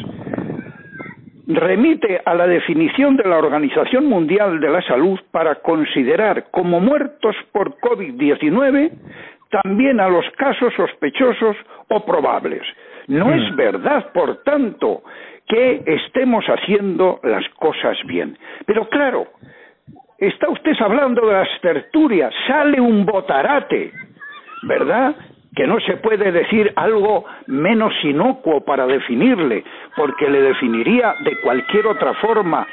remite 1.46 2.20
a 2.24 2.34
la 2.34 2.46
definición 2.46 3.16
de 3.16 3.28
la 3.28 3.38
Organización 3.38 4.06
Mundial 4.06 4.60
de 4.60 4.70
la 4.70 4.82
Salud 4.82 5.18
para 5.30 5.56
considerar 5.56 6.46
como 6.50 6.80
muertos 6.80 7.34
por 7.52 7.76
COVID-19 7.78 8.92
también 9.50 10.00
a 10.00 10.08
los 10.08 10.24
casos 10.36 10.72
sospechosos 10.74 11.56
o 11.88 12.04
probables. 12.04 12.62
No 13.08 13.32
es 13.34 13.52
hmm. 13.52 13.56
verdad, 13.56 14.12
por 14.12 14.42
tanto, 14.42 15.02
que 15.52 15.82
estemos 15.84 16.46
haciendo 16.46 17.20
las 17.22 17.46
cosas 17.58 17.98
bien. 18.06 18.38
Pero 18.64 18.88
claro, 18.88 19.26
está 20.16 20.48
usted 20.48 20.72
hablando 20.80 21.26
de 21.26 21.34
las 21.34 21.60
tertulias, 21.60 22.32
sale 22.46 22.80
un 22.80 23.04
botarate, 23.04 23.92
¿verdad? 24.62 25.14
Que 25.54 25.66
no 25.66 25.78
se 25.80 25.98
puede 25.98 26.32
decir 26.32 26.72
algo 26.74 27.26
menos 27.48 27.92
inocuo 28.02 28.64
para 28.64 28.86
definirle, 28.86 29.62
porque 29.94 30.30
le 30.30 30.40
definiría 30.40 31.16
de 31.22 31.38
cualquier 31.42 31.86
otra 31.86 32.14
forma 32.14 32.66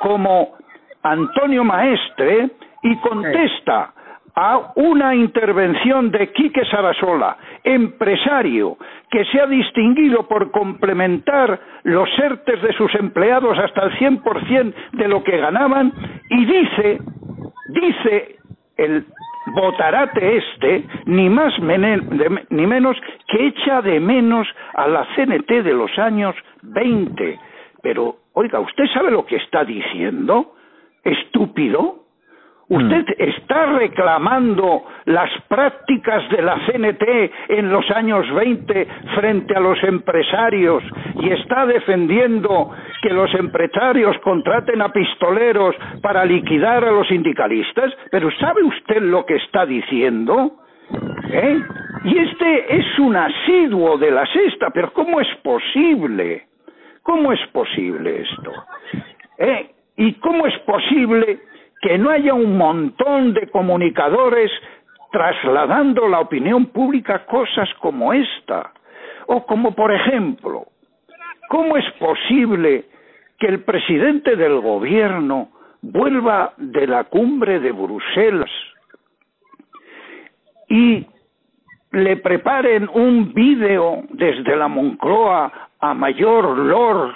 como 0.00 0.58
Antonio 1.04 1.64
Maestre 1.64 2.50
y 2.82 2.96
contesta 2.98 3.94
a 4.36 4.72
una 4.74 5.14
intervención 5.14 6.10
de 6.10 6.30
Quique 6.32 6.64
Sarasola, 6.66 7.38
empresario, 7.64 8.76
que 9.10 9.24
se 9.24 9.40
ha 9.40 9.46
distinguido 9.46 10.28
por 10.28 10.50
complementar 10.50 11.58
los 11.84 12.08
ERTES 12.18 12.62
de 12.62 12.72
sus 12.74 12.94
empleados 12.96 13.58
hasta 13.58 13.84
el 13.84 13.92
100% 13.98 14.74
de 14.92 15.08
lo 15.08 15.24
que 15.24 15.38
ganaban, 15.38 15.90
y 16.28 16.44
dice, 16.44 16.98
dice 17.68 18.36
el 18.76 19.06
botarate 19.54 20.36
este, 20.36 20.84
ni 21.06 21.30
más 21.30 21.54
ni 21.58 22.66
menos 22.66 22.96
que 23.28 23.46
echa 23.46 23.80
de 23.80 24.00
menos 24.00 24.46
a 24.74 24.86
la 24.86 25.06
CNT 25.14 25.48
de 25.62 25.72
los 25.72 25.98
años 25.98 26.34
20. 26.62 27.38
Pero, 27.82 28.16
oiga, 28.34 28.60
¿usted 28.60 28.84
sabe 28.92 29.10
lo 29.10 29.24
que 29.24 29.36
está 29.36 29.64
diciendo? 29.64 30.54
Estúpido. 31.04 32.05
Usted 32.68 33.06
mm. 33.06 33.14
está 33.18 33.66
reclamando 33.66 34.84
las 35.04 35.30
prácticas 35.48 36.28
de 36.30 36.42
la 36.42 36.58
CNT 36.66 37.02
en 37.48 37.70
los 37.70 37.88
años 37.92 38.26
20 38.34 38.88
frente 39.14 39.54
a 39.54 39.60
los 39.60 39.80
empresarios 39.84 40.82
y 41.20 41.30
está 41.30 41.64
defendiendo 41.64 42.72
que 43.02 43.10
los 43.10 43.32
empresarios 43.34 44.18
contraten 44.18 44.82
a 44.82 44.92
pistoleros 44.92 45.76
para 46.02 46.24
liquidar 46.24 46.84
a 46.84 46.90
los 46.90 47.06
sindicalistas, 47.06 47.92
pero 48.10 48.30
¿sabe 48.32 48.64
usted 48.64 49.00
lo 49.00 49.24
que 49.24 49.36
está 49.36 49.64
diciendo? 49.64 50.56
¿Eh? 51.30 51.60
Y 52.04 52.18
este 52.18 52.76
es 52.76 52.98
un 52.98 53.14
asiduo 53.14 53.96
de 53.96 54.10
la 54.10 54.26
sexta, 54.26 54.70
pero 54.70 54.92
¿cómo 54.92 55.20
es 55.20 55.28
posible? 55.42 56.46
¿Cómo 57.02 57.32
es 57.32 57.40
posible 57.52 58.22
esto? 58.22 58.52
¿Eh? 59.38 59.70
¿Y 59.96 60.14
cómo 60.14 60.46
es 60.46 60.58
posible 60.60 61.38
que 61.86 61.98
no 61.98 62.10
haya 62.10 62.34
un 62.34 62.58
montón 62.58 63.32
de 63.32 63.46
comunicadores 63.46 64.50
trasladando 65.12 66.08
la 66.08 66.18
opinión 66.18 66.66
pública 66.66 67.24
cosas 67.26 67.68
como 67.78 68.12
esta. 68.12 68.72
O 69.28 69.46
como, 69.46 69.72
por 69.72 69.92
ejemplo, 69.92 70.66
¿cómo 71.48 71.76
es 71.76 71.84
posible 71.92 72.86
que 73.38 73.46
el 73.46 73.62
presidente 73.62 74.34
del 74.34 74.58
gobierno 74.58 75.50
vuelva 75.80 76.54
de 76.56 76.88
la 76.88 77.04
cumbre 77.04 77.60
de 77.60 77.70
Bruselas 77.70 78.50
y 80.68 81.06
le 81.92 82.16
preparen 82.16 82.88
un 82.92 83.32
vídeo 83.32 84.02
desde 84.10 84.56
la 84.56 84.66
Moncloa 84.66 85.70
a 85.78 85.94
mayor 85.94 86.58
lor 86.58 87.14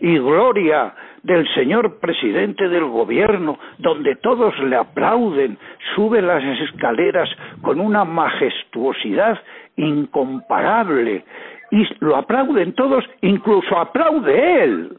y 0.00 0.18
gloria 0.18 0.94
del 1.22 1.46
señor 1.54 2.00
presidente 2.00 2.68
del 2.68 2.84
gobierno, 2.84 3.58
donde 3.78 4.16
todos 4.16 4.58
le 4.60 4.76
aplauden, 4.76 5.56
sube 5.94 6.20
las 6.20 6.42
escaleras 6.60 7.28
con 7.62 7.80
una 7.80 8.04
majestuosidad 8.04 9.38
incomparable 9.76 11.24
y 11.70 11.86
lo 12.00 12.16
aplauden 12.16 12.74
todos, 12.74 13.04
incluso 13.22 13.78
aplaude 13.78 14.64
él. 14.64 14.98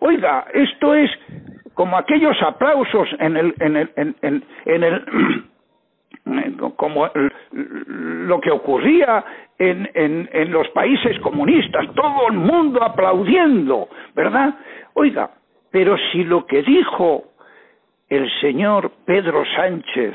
Oiga, 0.00 0.46
esto 0.54 0.94
es 0.94 1.10
como 1.74 1.96
aquellos 1.98 2.40
aplausos 2.42 3.08
en 3.18 3.36
el, 3.36 3.54
en 3.60 3.76
el, 3.76 3.90
en, 3.96 4.44
el 4.82 5.04
como 6.76 7.10
lo 7.50 8.40
que 8.40 8.50
ocurría 8.50 9.24
en, 9.58 9.88
en, 9.94 10.28
en 10.32 10.52
los 10.52 10.68
países 10.68 11.18
comunistas, 11.20 11.86
todo 11.94 12.28
el 12.28 12.38
mundo 12.38 12.82
aplaudiendo, 12.82 13.88
¿verdad? 14.14 14.54
Oiga, 14.94 15.30
pero 15.74 15.96
si 16.12 16.22
lo 16.22 16.46
que 16.46 16.62
dijo 16.62 17.24
el 18.08 18.30
señor 18.40 18.92
Pedro 19.04 19.42
Sánchez 19.56 20.14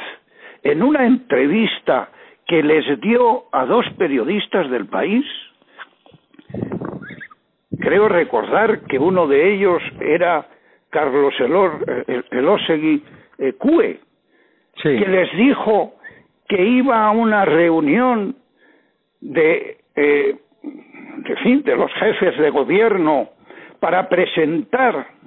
en 0.63 0.81
una 0.81 1.05
entrevista 1.05 2.07
que 2.47 2.63
les 2.63 3.01
dio 3.01 3.43
a 3.51 3.65
dos 3.65 3.85
periodistas 3.97 4.69
del 4.69 4.85
país, 4.85 5.25
creo 7.77 8.07
recordar 8.07 8.85
que 8.87 8.97
uno 8.97 9.27
de 9.27 9.53
ellos 9.53 9.83
era 9.99 10.47
Carlos 10.91 11.33
Elosegui 12.31 13.03
eh, 13.39 13.51
Cue, 13.57 13.99
que 14.81 15.07
les 15.09 15.29
dijo 15.35 15.95
que 16.47 16.63
iba 16.63 17.05
a 17.05 17.11
una 17.11 17.43
reunión 17.43 18.33
de, 19.19 19.77
eh, 19.93 20.37
de, 20.63 21.35
fin, 21.43 21.63
de 21.63 21.75
los 21.75 21.91
jefes 21.95 22.37
de 22.37 22.49
gobierno 22.49 23.31
para 23.81 24.07
presentar 24.07 25.18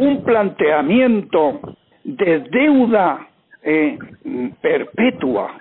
un 0.00 0.24
planteamiento 0.24 1.60
de 2.04 2.40
deuda 2.40 3.26
eh, 3.62 3.98
perpetua 4.60 5.60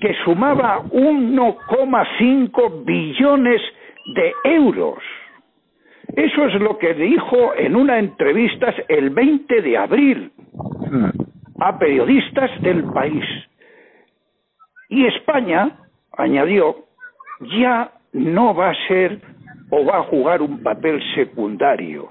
que 0.00 0.14
sumaba 0.24 0.82
1,5 0.82 2.84
billones 2.84 3.62
de 4.14 4.32
euros. 4.44 4.98
Eso 6.14 6.46
es 6.46 6.54
lo 6.60 6.78
que 6.78 6.94
dijo 6.94 7.54
en 7.56 7.76
una 7.76 7.98
entrevista 7.98 8.74
el 8.88 9.10
20 9.10 9.62
de 9.62 9.78
abril 9.78 10.32
a 11.60 11.78
periodistas 11.78 12.50
del 12.60 12.84
país. 12.84 13.24
Y 14.88 15.06
España, 15.06 15.78
añadió, 16.18 16.84
ya 17.58 17.92
no 18.12 18.54
va 18.54 18.70
a 18.70 18.86
ser 18.88 19.20
o 19.70 19.84
va 19.84 19.98
a 19.98 20.04
jugar 20.04 20.42
un 20.42 20.62
papel 20.62 21.00
secundario 21.14 22.08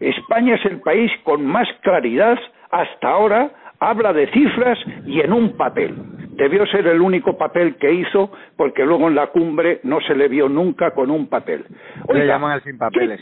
España 0.00 0.54
es 0.54 0.64
el 0.64 0.80
país 0.80 1.10
con 1.24 1.44
más 1.44 1.68
claridad 1.82 2.38
hasta 2.70 3.08
ahora, 3.08 3.50
habla 3.80 4.12
de 4.12 4.28
cifras 4.28 4.78
y 5.06 5.20
en 5.20 5.32
un 5.32 5.56
papel. 5.56 5.94
Debió 6.36 6.66
ser 6.66 6.86
el 6.86 7.00
único 7.00 7.36
papel 7.36 7.76
que 7.76 7.92
hizo 7.92 8.30
porque 8.56 8.84
luego 8.84 9.08
en 9.08 9.16
la 9.16 9.28
cumbre 9.28 9.80
no 9.82 10.00
se 10.00 10.14
le 10.14 10.28
vio 10.28 10.48
nunca 10.48 10.92
con 10.92 11.10
un 11.10 11.28
papel. 11.28 11.64
le 12.12 12.26
llaman 12.26 12.52
al 12.52 12.62
sin 12.62 12.78
papeles. 12.78 13.20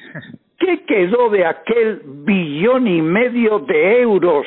¿qué, 0.58 0.84
quedó 0.84 1.30
de 1.30 1.46
aquel 1.46 2.02
billón 2.04 2.86
y 2.86 3.00
medio 3.00 3.60
de 3.60 4.00
euros 4.00 4.46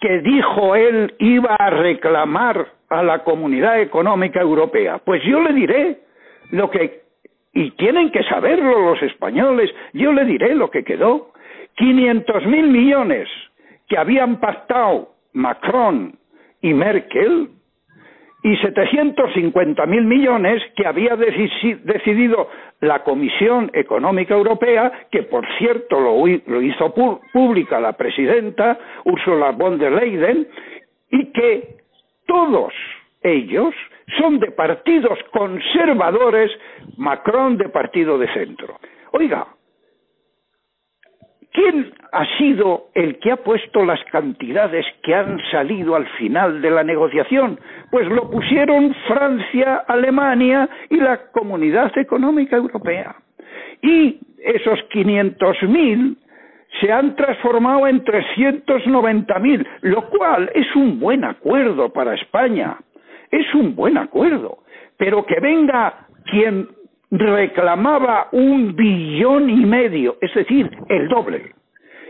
que 0.00 0.20
dijo 0.20 0.74
él 0.74 1.14
iba 1.18 1.54
a 1.54 1.70
reclamar 1.70 2.66
a 2.88 3.02
la 3.02 3.20
Comunidad 3.20 3.80
Económica 3.80 4.40
Europea? 4.40 4.98
Pues 4.98 5.22
yo 5.24 5.40
le 5.40 5.52
diré 5.52 5.98
lo 6.50 6.70
que 6.70 7.06
y 7.52 7.70
tienen 7.70 8.10
que 8.10 8.22
saberlo 8.24 8.90
los 8.90 9.02
españoles. 9.02 9.70
Yo 9.94 10.12
le 10.12 10.26
diré 10.26 10.54
lo 10.54 10.70
que 10.70 10.84
quedó. 10.84 11.32
500 11.76 12.46
mil 12.46 12.68
millones 12.68 13.28
que 13.88 13.98
habían 13.98 14.40
pactado 14.40 15.14
Macron 15.32 16.18
y 16.62 16.72
Merkel 16.72 17.50
y 18.42 18.56
750 18.58 19.86
mil 19.86 20.04
millones 20.04 20.62
que 20.76 20.86
había 20.86 21.16
decidido 21.16 22.48
la 22.80 23.02
Comisión 23.02 23.70
Económica 23.74 24.34
Europea, 24.34 25.08
que 25.10 25.24
por 25.24 25.44
cierto 25.58 25.98
lo, 25.98 26.62
hizo 26.62 26.94
pública 27.32 27.80
la 27.80 27.94
presidenta 27.94 28.78
Ursula 29.04 29.50
von 29.50 29.78
der 29.78 29.92
Leyen, 29.92 30.46
y 31.10 31.32
que 31.32 31.76
todos 32.26 32.72
ellos 33.22 33.74
son 34.18 34.38
de 34.38 34.52
partidos 34.52 35.18
conservadores, 35.32 36.50
Macron 36.96 37.56
de 37.56 37.68
partido 37.68 38.16
de 38.16 38.32
centro. 38.32 38.78
Oiga, 39.12 39.46
¿Quién 41.56 41.90
ha 42.12 42.26
sido 42.36 42.88
el 42.92 43.18
que 43.18 43.32
ha 43.32 43.36
puesto 43.38 43.82
las 43.82 44.04
cantidades 44.12 44.84
que 45.02 45.14
han 45.14 45.40
salido 45.50 45.96
al 45.96 46.06
final 46.18 46.60
de 46.60 46.70
la 46.70 46.84
negociación? 46.84 47.58
Pues 47.90 48.06
lo 48.08 48.30
pusieron 48.30 48.94
Francia, 49.08 49.76
Alemania 49.88 50.68
y 50.90 50.96
la 50.96 51.30
Comunidad 51.32 51.96
Económica 51.96 52.56
Europea. 52.56 53.16
Y 53.80 54.20
esos 54.38 54.80
500.000 54.90 56.18
se 56.78 56.92
han 56.92 57.16
transformado 57.16 57.86
en 57.86 58.04
390.000, 58.04 59.66
lo 59.80 60.10
cual 60.10 60.50
es 60.54 60.76
un 60.76 61.00
buen 61.00 61.24
acuerdo 61.24 61.90
para 61.90 62.16
España. 62.16 62.76
Es 63.30 63.54
un 63.54 63.74
buen 63.74 63.96
acuerdo. 63.96 64.58
Pero 64.98 65.24
que 65.24 65.40
venga 65.40 66.06
quien 66.26 66.68
reclamaba 67.10 68.28
un 68.32 68.74
billón 68.74 69.50
y 69.50 69.64
medio, 69.64 70.16
es 70.20 70.34
decir, 70.34 70.70
el 70.88 71.08
doble. 71.08 71.52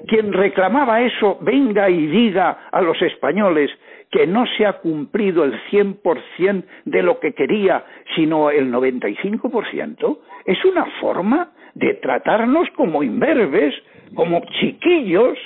Quien 0.07 0.33
reclamaba 0.33 1.01
eso 1.01 1.39
venga 1.41 1.89
y 1.91 2.07
diga 2.07 2.69
a 2.71 2.81
los 2.81 3.01
españoles 3.03 3.71
que 4.11 4.27
no 4.27 4.47
se 4.57 4.67
ha 4.67 4.75
cumplido 4.75 5.45
el 5.45 5.61
100% 5.71 6.65
de 6.85 7.03
lo 7.03 7.19
que 7.19 7.33
quería, 7.33 7.85
sino 8.15 8.51
el 8.51 8.73
95%, 8.73 10.19
es 10.45 10.65
una 10.65 10.87
forma 11.01 11.51
de 11.75 11.95
tratarnos 11.95 12.69
como 12.77 13.03
imberbes, 13.03 13.75
como 14.15 14.43
chiquillos, 14.61 15.37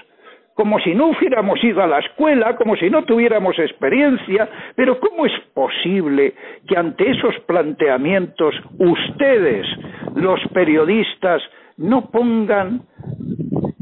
como 0.54 0.78
si 0.80 0.94
no 0.94 1.08
hubiéramos 1.08 1.62
ido 1.64 1.82
a 1.82 1.86
la 1.86 1.98
escuela, 2.00 2.56
como 2.56 2.76
si 2.76 2.90
no 2.90 3.04
tuviéramos 3.04 3.58
experiencia, 3.58 4.48
pero 4.74 4.98
¿cómo 5.00 5.26
es 5.26 5.32
posible 5.54 6.34
que 6.68 6.76
ante 6.76 7.10
esos 7.10 7.38
planteamientos 7.46 8.54
ustedes, 8.78 9.66
los 10.14 10.40
periodistas, 10.52 11.42
no 11.76 12.10
pongan 12.10 12.82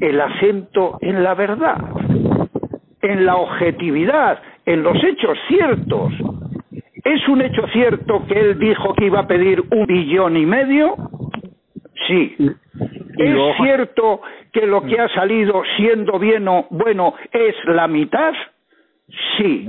el 0.00 0.20
acento 0.20 0.98
en 1.00 1.24
la 1.24 1.34
verdad, 1.34 1.78
en 3.02 3.26
la 3.26 3.36
objetividad, 3.36 4.40
en 4.64 4.82
los 4.82 5.02
hechos 5.02 5.36
ciertos? 5.48 6.12
¿Es 7.04 7.26
un 7.28 7.40
hecho 7.40 7.66
cierto 7.72 8.24
que 8.26 8.38
él 8.38 8.58
dijo 8.58 8.94
que 8.94 9.06
iba 9.06 9.20
a 9.20 9.26
pedir 9.26 9.62
un 9.70 9.86
billón 9.86 10.36
y 10.36 10.44
medio? 10.44 10.94
Sí. 12.06 12.36
¿Es 13.18 13.56
cierto 13.62 14.20
que 14.58 14.66
lo 14.66 14.82
que 14.82 14.98
ha 14.98 15.08
salido 15.10 15.62
siendo 15.76 16.18
bien 16.18 16.48
o 16.48 16.66
bueno 16.70 17.14
es 17.30 17.54
la 17.66 17.86
mitad? 17.86 18.32
Sí. 19.36 19.68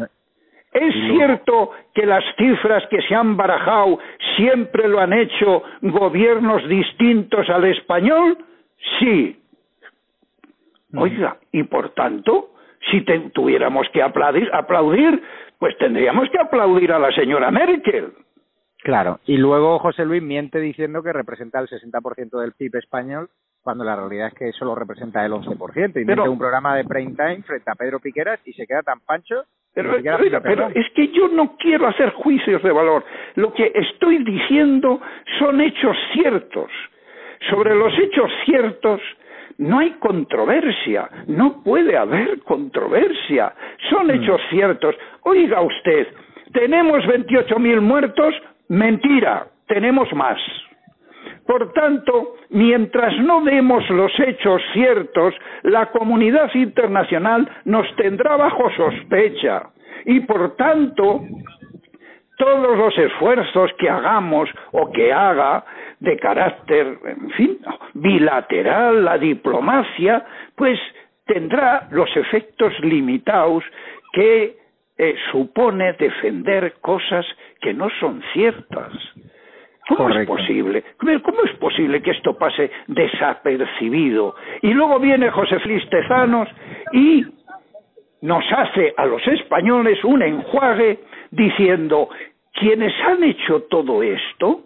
¿Es 0.71 0.93
cierto 1.12 1.71
que 1.93 2.06
las 2.06 2.23
cifras 2.38 2.84
que 2.89 3.02
se 3.04 3.15
han 3.15 3.38
barajado 3.38 3.99
siempre 4.36 4.88
lo 4.88 4.99
han 4.99 5.13
hecho 5.13 5.63
gobiernos 5.82 6.67
distintos 6.67 7.49
al 7.49 7.65
español? 7.65 8.38
Sí. 8.99 9.39
Oiga, 10.95 11.38
y 11.52 11.63
por 11.63 11.89
tanto, 11.91 12.52
si 12.89 13.02
tuviéramos 13.32 13.88
que 13.89 14.02
aplaudir, 14.02 14.49
aplaudir, 14.54 15.21
pues 15.60 15.78
tendríamos 15.78 16.30
que 16.30 16.39
aplaudir 16.39 16.91
a 16.91 16.99
la 16.99 17.12
señora 17.12 17.52
Merkel. 17.52 18.13
Claro, 18.80 19.19
y 19.25 19.38
luego 19.38 19.78
José 19.80 20.06
Luis 20.06 20.23
miente 20.23 20.60
diciendo 20.60 21.04
que 21.04 21.13
representa 21.13 21.60
el 21.60 21.67
60% 21.67 22.39
del 22.39 22.54
PIB 22.54 22.78
español, 22.78 23.30
cuando 23.69 23.84
la 23.84 23.95
realidad 23.95 24.29
es 24.29 24.34
que 24.34 24.51
solo 24.53 24.73
representa 24.73 25.23
el 25.23 25.32
11%. 25.32 26.01
Y 26.01 26.03
mete 26.03 26.27
un 26.27 26.39
programa 26.39 26.75
de 26.75 26.86
prime 26.86 27.13
time 27.15 27.43
frente 27.43 27.69
a 27.69 27.75
Pedro 27.75 27.99
Piqueras 27.99 28.39
y 28.45 28.53
se 28.53 28.65
queda 28.65 28.82
tan 28.82 28.99
pancho. 29.01 29.43
Pero, 29.71 29.97
pero 30.41 30.69
es 30.69 30.88
que 30.95 31.10
yo 31.10 31.27
no 31.27 31.55
quiero 31.55 31.88
hacer 31.88 32.10
juicios 32.13 32.63
de 32.63 32.71
valor. 32.71 33.05
Lo 33.36 33.53
que 33.53 33.71
estoy 33.75 34.23
diciendo 34.23 34.99
son 35.38 35.62
hechos 35.62 35.95
ciertos. 36.13 36.71
Sobre 37.51 37.75
los 37.75 37.93
hechos 37.99 38.32
ciertos 38.45 38.99
no 39.60 39.77
hay 39.77 39.91
controversia, 39.99 41.08
no 41.27 41.62
puede 41.63 41.95
haber 41.95 42.39
controversia. 42.39 43.53
Son 43.91 44.08
mm. 44.08 44.12
hechos 44.12 44.41
ciertos. 44.49 44.95
Oiga 45.21 45.62
usted, 45.62 46.08
tenemos 46.53 47.03
28.000 47.03 47.82
muertos, 47.82 48.34
Mentira, 48.69 49.47
tenemos 49.67 50.12
más. 50.13 50.39
Por 51.49 51.73
tanto, 51.73 52.35
mientras 52.51 53.17
no 53.21 53.41
demos 53.41 53.89
los 53.89 54.12
hechos 54.19 54.62
ciertos, 54.71 55.33
la 55.63 55.88
comunidad 55.88 56.53
internacional 56.53 57.49
nos 57.65 57.88
tendrá 57.95 58.38
bajo 58.38 58.69
sospecha 58.77 59.63
y, 60.05 60.19
por 60.19 60.55
tanto, 60.57 61.21
todos 62.38 62.77
los 62.77 62.95
esfuerzos 62.95 63.71
que 63.79 63.89
hagamos 63.89 64.47
o 64.73 64.91
que 64.91 65.12
haga 65.12 65.65
de 65.99 66.17
carácter, 66.17 66.99
en 67.03 67.31
fin, 67.31 67.57
bilateral, 67.95 69.03
la 69.03 69.17
diplomacia, 69.17 70.23
pues 70.55 70.79
tendrá 71.25 71.88
los 71.89 72.15
efectos 72.15 72.79
limitados 72.81 73.63
que 74.13 74.55
eh, 74.99 75.15
supone 75.31 75.93
defender 75.93 76.75
cosas 76.79 77.25
que 77.59 77.73
no 77.73 77.89
son 77.99 78.21
ciertas. 78.33 78.93
¿Cómo 79.95 80.10
es 80.10 80.28
posible? 80.28 80.84
¿Cómo 80.97 81.43
es 81.43 81.52
posible 81.58 82.02
que 82.02 82.12
esto 82.12 82.38
pase 82.38 82.69
desapercibido? 82.88 84.36
Y 84.62 84.71
luego 84.71 84.99
viene 84.99 85.32
José 85.32 85.60
Félix 85.60 85.89
Tezanos 85.89 86.47
y 86.93 87.25
nos 88.21 88.43
hace 88.52 88.93
a 88.95 89.06
los 89.06 89.25
españoles 89.28 90.04
un 90.04 90.21
enjuague 90.21 90.99
diciendo 91.32 92.10
quienes 92.54 92.93
han 93.02 93.23
hecho 93.23 93.63
todo 93.63 94.04
esto, 94.04 94.63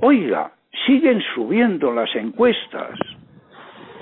oiga, 0.00 0.52
siguen 0.86 1.20
subiendo 1.34 1.92
las 1.92 2.14
encuestas. 2.14 2.98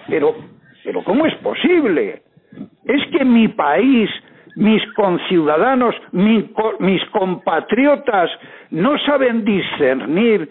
Pero, 0.06 0.36
pero 0.84 1.02
¿cómo 1.02 1.26
es 1.26 1.34
posible? 1.36 2.22
Es 2.84 3.06
que 3.10 3.24
mi 3.24 3.48
país 3.48 4.10
mis 4.56 4.82
conciudadanos, 4.92 5.94
mis 6.12 7.04
compatriotas 7.10 8.30
no 8.70 8.98
saben 8.98 9.44
discernir 9.44 10.48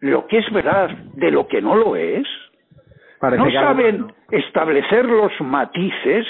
lo 0.00 0.26
que 0.26 0.38
es 0.38 0.52
verdad 0.52 0.90
de 1.14 1.30
lo 1.30 1.46
que 1.46 1.60
no 1.60 1.76
lo 1.76 1.96
es, 1.96 2.26
no 3.22 3.50
saben 3.50 4.06
establecer 4.30 5.04
los 5.06 5.32
matices, 5.40 6.26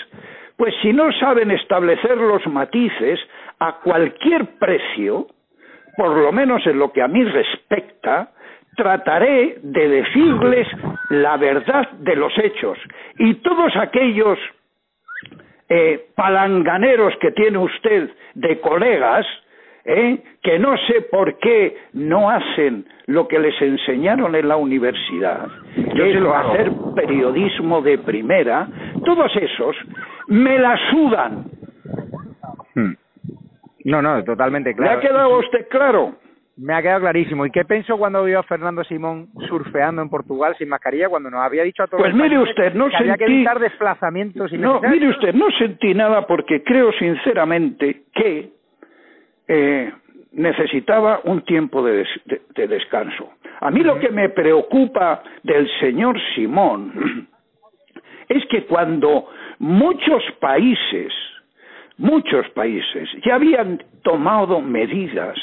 pues 0.57 0.75
si 0.83 0.93
no 0.93 1.13
saben 1.13 1.51
establecer 1.51 2.17
los 2.17 2.47
matices 2.47 3.21
a 3.59 3.81
cualquier 3.81 4.59
precio, 4.59 5.27
por 5.97 6.17
lo 6.17 6.33
menos 6.33 6.67
en 6.67 6.79
lo 6.79 6.93
que 6.93 7.03
a 7.03 7.09
mí 7.09 7.25
respecta, 7.25 8.31
trataré 8.77 9.59
de 9.63 9.89
decirles 9.89 10.69
la 11.11 11.37
verdad 11.37 11.91
de 11.99 12.17
los 12.17 12.33
hechos. 12.39 12.79
Y 13.19 13.35
todos 13.37 13.75
aquellos 13.77 14.39
eh, 15.69 16.07
palanganeros 16.15 17.15
que 17.21 17.33
tiene 17.33 17.59
usted 17.59 18.11
de 18.35 18.61
colegas, 18.61 19.27
¿eh? 19.85 20.19
que 20.43 20.59
no 20.59 20.77
sé 20.87 21.03
por 21.11 21.39
qué 21.39 21.77
no 21.93 22.31
hacen 22.31 22.87
lo 23.07 23.27
que 23.29 23.39
les 23.39 23.61
enseñaron 23.61 24.35
en 24.35 24.49
la 24.49 24.57
universidad, 24.57 25.47
que 25.75 26.11
es 26.11 26.23
hacer 26.25 26.71
periodismo 26.95 27.83
de 27.83 27.99
primera, 27.99 28.69
todos 29.05 29.35
esos 29.37 29.77
me 30.29 30.59
la 30.59 30.77
sudan. 30.91 31.45
Hmm. 32.75 32.93
No, 33.85 34.03
no, 34.03 34.25
totalmente 34.25 34.75
claro. 34.75 34.93
¿Le 34.93 34.99
ha 34.99 35.01
quedado 35.01 35.39
usted 35.39 35.69
claro? 35.69 36.15
Me 36.59 36.75
ha 36.75 36.81
quedado 36.81 37.01
clarísimo. 37.01 37.45
¿Y 37.45 37.51
qué 37.51 37.65
pensó 37.67 37.99
cuando 37.99 38.25
vio 38.25 38.39
a 38.39 38.43
Fernando 38.43 38.83
Simón 38.85 39.29
surfeando 39.47 40.01
en 40.01 40.09
Portugal 40.09 40.55
sin 40.57 40.71
mascarilla 40.71 41.09
cuando 41.09 41.31
nos 41.31 41.43
había 41.43 41.63
dicho 41.63 41.83
a 41.83 41.87
todos 41.87 42.01
Pues 42.03 42.15
mire 42.15 42.39
usted, 42.39 42.73
no 42.73 42.87
que 42.87 42.93
sentí... 42.93 43.11
había 43.11 43.17
que 43.19 43.25
evitar 43.25 43.59
desplazamientos 43.59 44.53
No, 44.53 44.81
mire 44.81 45.09
usted, 45.09 45.35
no 45.35 45.51
sentí 45.59 45.93
nada 45.93 46.27
porque 46.27 46.63
creo 46.63 46.93
sinceramente 46.93 48.05
que 48.15 48.53
eh, 49.49 49.93
necesitaba 50.33 51.21
un 51.25 51.43
tiempo 51.43 51.85
de, 51.85 52.07
de 52.55 52.67
descanso. 52.67 53.33
A 53.61 53.71
mí 53.71 53.81
lo 53.81 53.99
que 53.99 54.09
me 54.09 54.31
preocupa 54.31 55.23
del 55.43 55.69
señor 55.79 56.19
Simón 56.35 57.29
es 58.29 58.47
que 58.47 58.65
cuando 58.65 59.29
muchos 59.59 60.23
países, 60.41 61.13
muchos 61.99 62.49
países 62.51 63.11
ya 63.27 63.35
habían 63.35 63.83
tomado 64.03 64.63
medidas 64.63 65.37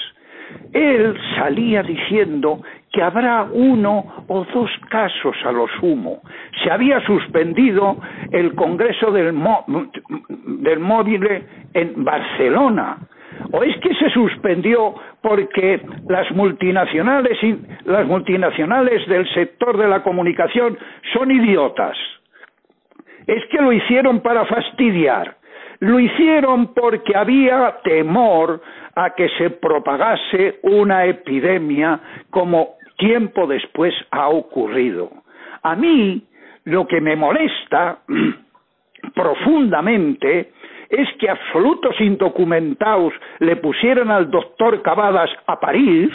él 0.73 1.15
salía 1.37 1.83
diciendo 1.83 2.61
que 2.91 3.01
habrá 3.01 3.47
uno 3.51 4.25
o 4.27 4.45
dos 4.45 4.71
casos 4.89 5.35
a 5.45 5.51
lo 5.51 5.67
sumo. 5.79 6.21
Se 6.63 6.71
había 6.71 6.99
suspendido 7.01 7.97
el 8.31 8.53
Congreso 8.55 9.11
del, 9.11 9.33
Móvil 9.33 11.27
en 11.73 12.03
Barcelona. 12.03 12.97
¿O 13.51 13.63
es 13.63 13.75
que 13.77 13.93
se 13.95 14.09
suspendió 14.11 14.93
porque 15.21 15.81
las 16.07 16.31
multinacionales, 16.31 17.37
las 17.85 18.05
multinacionales 18.05 19.07
del 19.07 19.27
sector 19.33 19.77
de 19.77 19.87
la 19.87 20.03
comunicación 20.03 20.77
son 21.13 21.31
idiotas? 21.31 21.97
Es 23.25 23.43
que 23.49 23.61
lo 23.61 23.71
hicieron 23.71 24.21
para 24.21 24.45
fastidiar. 24.45 25.35
Lo 25.83 25.99
hicieron 25.99 26.73
porque 26.73 27.13
había 27.13 27.79
temor 27.83 28.61
a 28.95 29.13
que 29.15 29.27
se 29.37 29.49
propagase 29.49 30.59
una 30.61 31.03
epidemia 31.03 31.99
como 32.29 32.75
tiempo 32.97 33.45
después 33.47 33.93
ha 34.11 34.29
ocurrido. 34.29 35.11
A 35.61 35.75
mí 35.75 36.23
lo 36.63 36.87
que 36.87 37.01
me 37.01 37.17
molesta 37.17 37.99
profundamente 39.13 40.53
es 40.87 41.09
que 41.19 41.29
absolutos 41.29 41.99
indocumentados 41.99 43.11
le 43.39 43.57
pusieran 43.57 44.09
al 44.09 44.31
doctor 44.31 44.81
Cavadas 44.83 45.31
a 45.47 45.59
París 45.59 46.09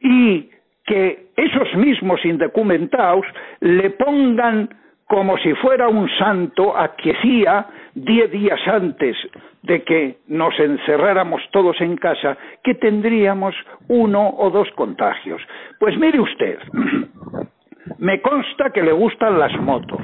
y 0.00 0.50
que 0.84 1.28
esos 1.34 1.74
mismos 1.76 2.22
indocumentados 2.26 3.24
le 3.60 3.88
pongan 3.88 4.68
como 5.06 5.38
si 5.38 5.54
fuera 5.54 5.88
un 5.88 6.08
santo 6.18 6.76
aquecía 6.76 7.66
diez 7.94 8.30
días 8.30 8.60
antes 8.66 9.16
de 9.62 9.82
que 9.82 10.18
nos 10.28 10.58
encerráramos 10.58 11.42
todos 11.52 11.80
en 11.80 11.96
casa, 11.96 12.36
que 12.62 12.74
tendríamos 12.74 13.54
uno 13.88 14.28
o 14.36 14.50
dos 14.50 14.68
contagios. 14.72 15.40
Pues 15.78 15.96
mire 15.98 16.20
usted, 16.20 16.58
me 17.98 18.20
consta 18.20 18.70
que 18.70 18.82
le 18.82 18.92
gustan 18.92 19.38
las 19.38 19.56
motos, 19.60 20.00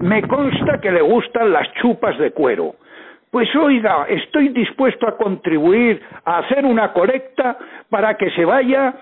me 0.00 0.22
consta 0.22 0.80
que 0.80 0.90
le 0.90 1.02
gustan 1.02 1.52
las 1.52 1.72
chupas 1.74 2.18
de 2.18 2.32
cuero, 2.32 2.74
pues 3.30 3.54
oiga, 3.54 4.06
estoy 4.08 4.48
dispuesto 4.48 5.06
a 5.06 5.16
contribuir 5.16 6.02
a 6.24 6.38
hacer 6.38 6.64
una 6.64 6.92
colecta 6.92 7.56
para 7.88 8.16
que 8.16 8.30
se 8.30 8.44
vaya 8.44 8.94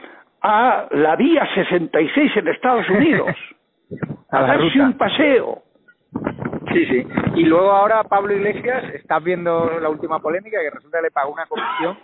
a 0.43 0.87
la 0.91 1.17
vía 1.17 1.49
66 1.55 2.37
en 2.37 2.49
Estados 2.49 2.89
Unidos, 2.91 3.35
a, 4.31 4.43
darse 4.43 4.81
un 4.81 4.97
paseo. 4.97 5.63
Sí, 6.73 6.87
sí. 6.87 7.07
Y 7.37 7.45
luego 7.45 7.71
ahora 7.71 8.05
Pablo 8.05 8.35
Iglesias, 8.35 8.85
estás 8.95 9.23
viendo 9.23 9.79
la 9.81 9.89
última 9.89 10.21
polémica 10.21 10.59
que 10.61 10.71
resulta 10.71 10.99
que 10.99 11.05
le 11.05 11.11
pagó 11.11 11.33
una 11.33 11.47
comisión 11.47 11.97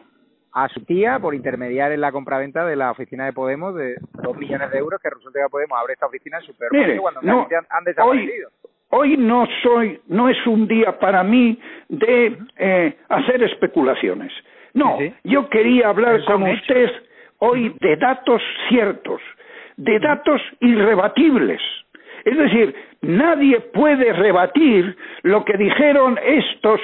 a 0.52 0.68
su 0.68 0.84
tía 0.84 1.18
por 1.18 1.34
intermediar 1.34 1.92
en 1.92 2.00
la 2.00 2.12
compraventa 2.12 2.64
de 2.64 2.76
la 2.76 2.92
oficina 2.92 3.26
de 3.26 3.32
Podemos 3.32 3.74
de 3.74 3.96
dos 4.22 4.36
millones 4.36 4.70
de 4.70 4.78
euros 4.78 5.00
que 5.02 5.10
resulta 5.10 5.40
que 5.40 5.50
Podemos 5.50 5.78
abre 5.78 5.94
esta 5.94 6.06
oficina 6.06 6.38
en 6.38 6.44
Supermercado 6.44 7.02
cuando 7.02 7.22
no, 7.22 7.48
han, 7.70 7.84
desaparecido. 7.84 8.50
Hoy, 8.90 9.16
no 9.16 9.44
soy, 9.62 10.00
no 10.06 10.28
es 10.28 10.46
un 10.46 10.68
día 10.68 10.96
para 11.00 11.24
mí 11.24 11.58
de 11.88 12.38
eh, 12.56 12.96
hacer 13.08 13.42
especulaciones. 13.42 14.32
No, 14.72 14.98
yo 15.24 15.48
quería 15.48 15.88
hablar 15.88 16.24
con 16.24 16.44
usted 16.44 16.90
hoy 17.38 17.74
de 17.80 17.96
datos 17.96 18.40
ciertos, 18.68 19.20
de 19.76 19.98
datos 19.98 20.40
irrebatibles. 20.60 21.60
Es 22.24 22.36
decir, 22.36 22.74
nadie 23.02 23.60
puede 23.60 24.12
rebatir 24.12 24.96
lo 25.22 25.44
que 25.44 25.56
dijeron 25.56 26.18
estos 26.24 26.80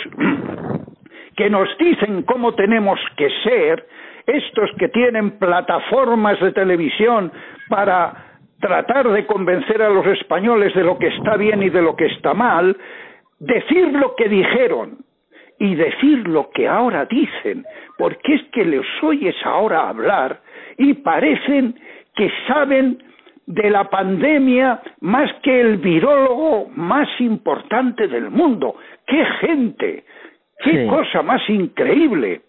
que 1.37 1.49
nos 1.49 1.69
dicen 1.79 2.23
cómo 2.23 2.55
tenemos 2.55 3.01
que 3.17 3.29
ser, 3.43 3.87
estos 4.27 4.71
que 4.79 4.89
tienen 4.89 5.39
plataformas 5.39 6.39
de 6.41 6.53
televisión 6.53 7.33
para 7.69 8.31
tratar 8.61 9.09
de 9.09 9.27
convencer 9.27 9.81
a 9.83 9.89
los 9.89 10.07
españoles 10.07 10.75
de 10.75 10.85
lo 10.85 10.99
que 10.99 11.09
está 11.09 11.37
bien 11.37 11.63
y 11.63 11.71
de 11.71 11.81
lo 11.81 11.97
que 11.97 12.07
está 12.07 12.35
mal, 12.35 12.77
decir 13.39 13.89
lo 13.93 14.15
que 14.15 14.29
dijeron 14.29 14.99
y 15.59 15.75
decir 15.75 16.29
lo 16.29 16.51
que 16.51 16.69
ahora 16.69 17.07
dicen, 17.07 17.65
porque 17.97 18.35
es 18.35 18.43
que 18.53 18.65
les 18.65 18.87
oyes 19.03 19.35
ahora 19.45 19.89
hablar 19.89 20.41
y 20.77 20.95
parecen 20.95 21.75
que 22.15 22.31
saben 22.47 23.03
de 23.47 23.71
la 23.71 23.91
pandemia 23.91 24.81
más 25.01 25.31
que 25.43 25.61
el 25.61 25.79
virólogo 25.79 26.69
más 26.75 27.09
importante 27.21 28.07
del 28.09 28.31
mundo. 28.31 28.77
¡Qué 29.07 29.25
gente! 29.41 30.05
¡Qué 30.63 30.87
cosa 30.87 31.23
más 31.23 31.41
increíble! 31.49 32.43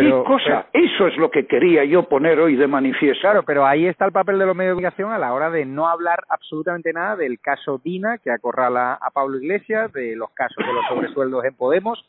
¿Qué 0.00 0.10
cosa? 0.26 0.66
Eso 0.72 1.06
es 1.06 1.16
lo 1.16 1.30
que 1.30 1.46
quería 1.46 1.84
yo 1.84 2.08
poner 2.08 2.40
hoy 2.40 2.56
de 2.56 2.66
manifiesto. 2.66 3.20
Claro, 3.20 3.44
pero 3.44 3.64
ahí 3.64 3.86
está 3.86 4.06
el 4.06 4.12
papel 4.12 4.40
de 4.40 4.46
los 4.46 4.56
medios 4.56 4.72
de 4.72 4.74
comunicación 4.74 5.12
a 5.12 5.18
la 5.18 5.32
hora 5.32 5.50
de 5.50 5.64
no 5.64 5.86
hablar 5.86 6.24
absolutamente 6.28 6.92
nada 6.92 7.14
del 7.14 7.38
caso 7.38 7.80
Dina, 7.82 8.18
que 8.18 8.32
acorrala 8.32 8.94
a 8.94 9.10
Pablo 9.10 9.38
Iglesias, 9.38 9.92
de 9.92 10.16
los 10.16 10.30
casos 10.30 10.66
de 10.66 10.72
los 10.72 10.84
sobresueldos 10.88 11.44
en 11.44 11.54
Podemos. 11.54 12.04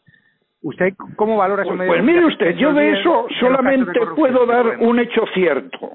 ¿Usted 0.63 0.93
cómo 1.15 1.37
valora 1.37 1.61
esos 1.61 1.77
pues, 1.77 1.87
medios 1.87 1.95
Pues 1.95 2.15
mire 2.15 2.25
usted, 2.25 2.55
yo 2.55 2.73
de 2.73 2.99
eso 2.99 3.27
solamente 3.39 3.99
puedo 4.15 4.47
dar 4.47 4.79
un 4.79 4.99
hecho 4.99 5.23
cierto. 5.35 5.91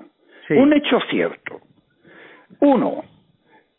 Un 0.50 0.72
hecho 0.72 1.00
cierto. 1.10 1.60
Uno, 2.60 3.04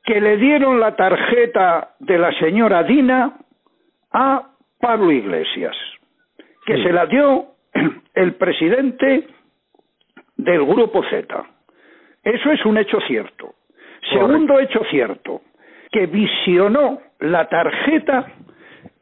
que 0.03 0.19
le 0.19 0.37
dieron 0.37 0.79
la 0.79 0.95
tarjeta 0.95 1.95
de 1.99 2.17
la 2.17 2.31
señora 2.39 2.83
Dina 2.83 3.37
a 4.11 4.49
Pablo 4.79 5.11
Iglesias, 5.11 5.75
que 6.65 6.81
se 6.81 6.91
la 6.91 7.05
dio 7.05 7.47
el 8.15 8.33
presidente 8.35 9.27
del 10.37 10.65
Grupo 10.65 11.03
Z. 11.03 11.45
Eso 12.23 12.51
es 12.51 12.65
un 12.65 12.77
hecho 12.77 12.99
cierto. 13.07 13.55
Segundo 14.11 14.59
hecho 14.59 14.83
cierto, 14.89 15.41
que 15.91 16.07
visionó 16.07 16.99
la 17.19 17.47
tarjeta 17.47 18.25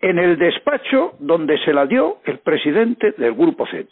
en 0.02 0.20
el 0.20 0.38
despacho 0.38 1.14
donde 1.20 1.58
se 1.60 1.74
la 1.74 1.86
dio 1.86 2.18
el 2.26 2.40
presidente 2.40 3.14
del 3.18 3.34
Grupo 3.34 3.66
Z. 3.68 3.88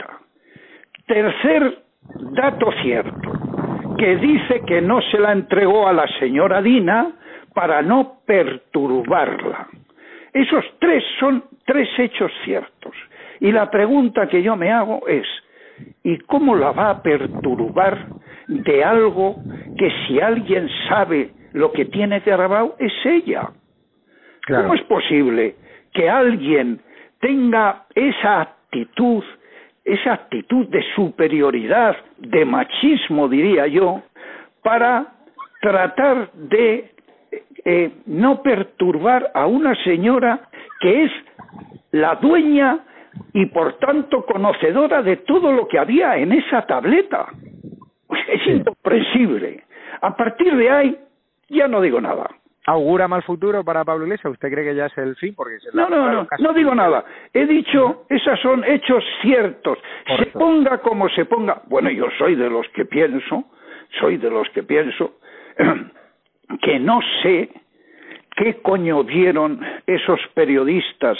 Tercer 1.05 1.83
dato 2.33 2.71
cierto, 2.81 3.31
que 3.97 4.15
dice 4.17 4.61
que 4.65 4.81
no 4.81 5.01
se 5.01 5.19
la 5.19 5.31
entregó 5.31 5.87
a 5.87 5.93
la 5.93 6.07
señora 6.19 6.61
Dina 6.61 7.11
para 7.53 7.81
no 7.81 8.19
perturbarla. 8.25 9.67
Esos 10.33 10.63
tres 10.79 11.03
son 11.19 11.43
tres 11.65 11.89
hechos 11.97 12.31
ciertos. 12.43 12.93
Y 13.39 13.51
la 13.51 13.69
pregunta 13.69 14.27
que 14.27 14.41
yo 14.41 14.55
me 14.55 14.71
hago 14.71 15.07
es, 15.07 15.25
¿y 16.03 16.17
cómo 16.19 16.55
la 16.55 16.71
va 16.71 16.89
a 16.89 17.01
perturbar 17.01 18.05
de 18.47 18.83
algo 18.83 19.37
que 19.77 19.91
si 20.05 20.19
alguien 20.19 20.69
sabe 20.87 21.31
lo 21.53 21.71
que 21.71 21.85
tiene 21.85 22.19
grabado 22.19 22.75
es 22.79 22.93
ella? 23.05 23.49
¿Cómo 24.47 24.75
es 24.75 24.81
posible 24.83 25.55
que 25.93 26.09
alguien 26.09 26.79
tenga 27.19 27.85
esa 27.95 28.41
actitud, 28.41 29.23
esa 29.87 30.13
actitud 30.13 30.67
de 30.67 30.83
superioridad, 30.95 31.95
de 32.17 32.43
machismo, 32.43 33.29
diría 33.29 33.67
yo, 33.67 34.01
para 34.61 35.13
tratar 35.61 36.29
de 36.33 36.91
eh, 37.63 37.91
no 38.05 38.43
perturbar 38.43 39.31
a 39.33 39.47
una 39.47 39.73
señora 39.85 40.41
que 40.81 41.05
es 41.05 41.11
la 41.91 42.15
dueña 42.15 42.79
y 43.31 43.45
por 43.45 43.79
tanto 43.79 44.25
conocedora 44.25 45.01
de 45.01 45.17
todo 45.17 45.53
lo 45.53 45.69
que 45.69 45.79
había 45.79 46.17
en 46.17 46.33
esa 46.33 46.65
tableta. 46.65 47.27
Es 48.27 48.45
incomprensible. 48.45 49.63
A 50.01 50.15
partir 50.17 50.53
de 50.55 50.69
ahí 50.69 50.97
ya 51.47 51.69
no 51.69 51.79
digo 51.79 52.01
nada. 52.01 52.29
¿Augura 52.69 53.07
mal 53.07 53.23
futuro 53.23 53.63
para 53.63 53.85
Pablo 53.85 54.03
Iglesias? 54.03 54.33
¿Usted 54.33 54.51
cree 54.51 54.65
que 54.65 54.75
ya 54.75 54.87
es 54.87 54.97
el 54.97 55.15
fin? 55.15 55.33
Porque 55.33 55.55
no, 55.73 55.89
no, 55.89 56.11
no, 56.11 56.27
no 56.37 56.53
digo 56.53 56.75
nada. 56.75 57.05
He 57.33 57.45
dicho, 57.45 58.05
esos 58.09 58.37
son 58.41 58.61
hechos 58.65 59.01
ciertos. 59.21 59.77
se 60.05 60.25
ponga 60.27 60.79
como 60.79 61.07
se 61.07 61.23
ponga. 61.23 61.61
Bueno, 61.67 61.89
yo 61.89 62.07
soy 62.17 62.35
de 62.35 62.49
los 62.49 62.67
que 62.75 62.83
pienso, 62.83 63.45
soy 64.01 64.17
de 64.17 64.29
los 64.29 64.49
que 64.49 64.63
pienso 64.63 65.13
que 66.61 66.77
no 66.77 66.99
sé 67.23 67.49
qué 68.35 68.55
coño 68.61 69.05
vieron 69.05 69.61
esos 69.85 70.19
periodistas 70.33 71.17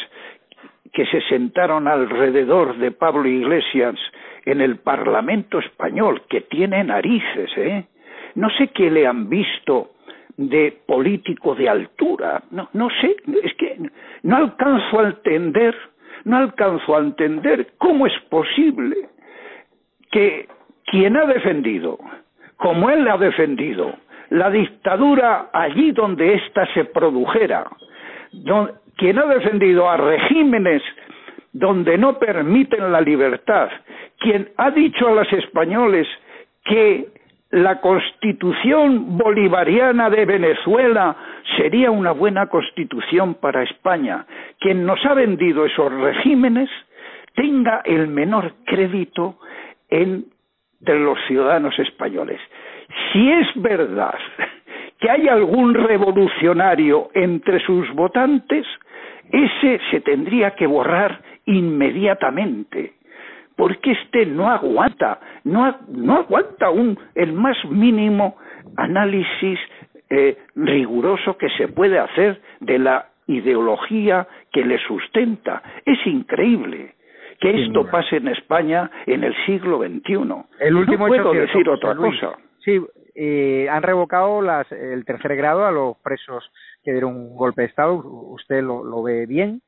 que 0.91 1.05
se 1.05 1.21
sentaron 1.29 1.87
alrededor 1.87 2.75
de 2.75 2.91
Pablo 2.91 3.25
Iglesias 3.25 3.95
en 4.43 4.59
el 4.59 4.79
Parlamento 4.79 5.59
español, 5.59 6.23
que 6.27 6.41
tiene 6.41 6.83
narices, 6.83 7.51
¿eh? 7.55 7.85
No 8.35 8.49
sé 8.49 8.67
qué 8.67 8.91
le 8.91 9.07
han 9.07 9.29
visto 9.29 9.91
de 10.37 10.77
político 10.85 11.55
de 11.55 11.67
altura, 11.67 12.43
no, 12.51 12.69
no 12.73 12.89
sé, 13.01 13.15
es 13.43 13.53
que 13.55 13.77
no 14.23 14.37
alcanzo 14.37 14.99
a 14.99 15.03
entender, 15.07 15.75
no 16.25 16.37
alcanzo 16.37 16.95
a 16.95 16.99
entender 16.99 17.67
cómo 17.79 18.05
es 18.05 18.13
posible 18.29 18.95
que 20.11 20.47
quien 20.85 21.17
ha 21.17 21.25
defendido, 21.25 21.97
como 22.55 22.89
él 22.89 23.07
ha 23.07 23.17
defendido, 23.17 23.95
la 24.29 24.49
dictadura 24.49 25.49
allí 25.51 25.91
donde 25.91 26.35
ésta 26.35 26.67
se 26.73 26.85
produjera. 26.85 27.65
quien 28.95 29.19
ha 29.19 29.25
defendido 29.25 29.89
a 29.89 29.97
regímenes 29.97 30.81
donde 31.53 31.97
no 31.97 32.19
permiten 32.19 32.91
la 32.91 33.01
libertad, 33.01 33.69
quien 34.19 34.49
ha 34.57 34.69
dicho 34.71 35.07
a 35.07 35.11
los 35.11 35.33
españoles 35.33 36.07
que 36.63 37.07
la 37.51 37.79
constitución 37.79 39.17
bolivariana 39.17 40.09
de 40.09 40.25
Venezuela 40.25 41.15
sería 41.55 41.91
una 41.91 42.11
buena 42.11 42.47
constitución 42.47 43.35
para 43.35 43.63
España, 43.63 44.25
quien 44.59 44.85
nos 44.85 45.03
ha 45.05 45.13
vendido 45.13 45.65
esos 45.65 45.91
regímenes 45.91 46.69
tenga 47.35 47.81
el 47.85 48.07
menor 48.07 48.53
crédito 48.65 49.35
entre 49.89 50.99
los 50.99 51.17
ciudadanos 51.27 51.77
españoles. 51.79 52.41
Si 53.13 53.31
es 53.31 53.47
verdad 53.55 54.15
que 54.99 55.09
hay 55.09 55.27
algún 55.27 55.73
revolucionario 55.73 57.09
entre 57.13 57.59
sus 57.59 57.89
votantes, 57.93 58.65
ese 59.31 59.79
se 59.91 60.01
tendría 60.01 60.51
que 60.51 60.67
borrar 60.67 61.21
inmediatamente, 61.45 62.93
porque 63.57 63.91
este 63.91 64.25
no 64.25 64.49
aguanta, 64.49 65.19
no, 65.43 65.65
aguanta 65.65 66.69
un, 66.69 66.97
el 67.15 67.33
más 67.33 67.57
mínimo 67.65 68.37
análisis 68.77 69.59
eh, 70.09 70.37
riguroso 70.55 71.37
que 71.37 71.49
se 71.57 71.67
puede 71.67 71.99
hacer 71.99 72.39
de 72.61 72.79
la 72.79 73.07
ideología 73.25 74.27
que 74.53 74.63
le 74.63 74.77
sustenta. 74.79 75.61
Es 75.85 75.97
increíble 76.05 76.95
que 77.39 77.63
esto 77.65 77.85
pase 77.89 78.17
en 78.17 78.29
España 78.29 78.89
en 79.05 79.23
el 79.23 79.35
siglo 79.45 79.79
XXI. 79.79 80.13
El 80.59 80.75
último 80.75 81.07
no 81.07 81.13
puedo 81.13 81.33
decir 81.33 81.67
otra 81.67 81.95
cosa. 81.95 82.37
Sí, 82.59 82.79
eh, 83.15 83.67
han 83.69 83.81
revocado 83.81 84.41
las, 84.41 84.71
el 84.71 85.03
tercer 85.03 85.35
grado 85.35 85.65
a 85.65 85.71
los 85.71 85.97
presos 85.97 86.51
que 86.83 86.91
dieron 86.91 87.15
un 87.15 87.35
golpe 87.35 87.63
de 87.63 87.67
Estado. 87.67 87.95
¿Usted 87.95 88.61
lo, 88.61 89.01
ve 89.01 89.25
bien? 89.25 89.61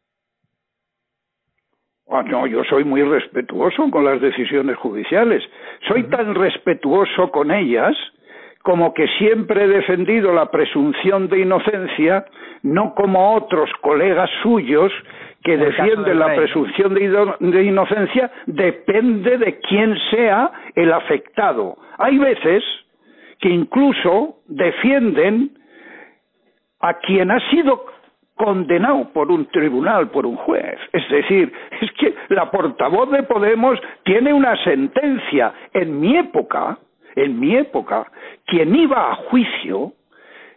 Ah, 2.12 2.24
no, 2.24 2.48
yo 2.48 2.64
soy 2.64 2.84
muy 2.84 3.04
respetuoso 3.04 3.90
con 3.92 4.04
las 4.04 4.20
decisiones 4.20 4.78
judiciales. 4.78 5.44
Soy 5.88 6.04
tan 6.10 6.34
respetuoso 6.34 7.30
con 7.32 7.52
ellas 7.52 7.96
como 8.64 8.94
que 8.94 9.08
siempre 9.18 9.64
he 9.64 9.68
defendido 9.68 10.34
la 10.34 10.52
presunción 10.52 11.30
de 11.30 11.40
inocencia, 11.40 12.26
no 12.62 12.94
como 12.94 13.36
otros 13.36 13.70
colegas 13.82 14.30
suyos 14.44 14.92
que 15.44 15.58
defienden 15.58 16.20
la 16.20 16.36
presunción 16.36 16.94
de, 16.94 17.64
inocencia, 17.64 18.30
depende 18.46 19.38
de 19.38 19.60
quién 19.62 19.98
sea 20.12 20.52
el 20.76 20.92
afectado. 20.92 21.78
Hay 21.98 22.18
veces 22.18 22.64
que 23.40 23.50
incluso 23.50 24.40
defienden 24.48 25.52
a 26.82 26.96
quien 26.96 27.32
ha 27.32 27.40
sido 27.50 27.86
condenado 28.40 29.12
por 29.12 29.30
un 29.30 29.48
tribunal, 29.48 30.12
por 30.12 30.26
un 30.26 30.38
juez. 30.38 30.80
Es 30.94 31.08
decir, 31.10 31.52
es 31.82 31.92
que 32.00 32.16
la 32.30 32.50
portavoz 32.50 33.12
de 33.12 33.24
Podemos 33.24 33.78
tiene 34.04 34.32
una 34.32 34.56
sentencia. 34.64 35.54
En 35.74 36.00
mi 36.00 36.16
época, 36.16 36.78
en 37.18 37.38
mi 37.38 37.58
época, 37.58 38.10
quien 38.46 38.74
iba 38.74 39.12
a 39.12 39.16
juicio 39.16 39.92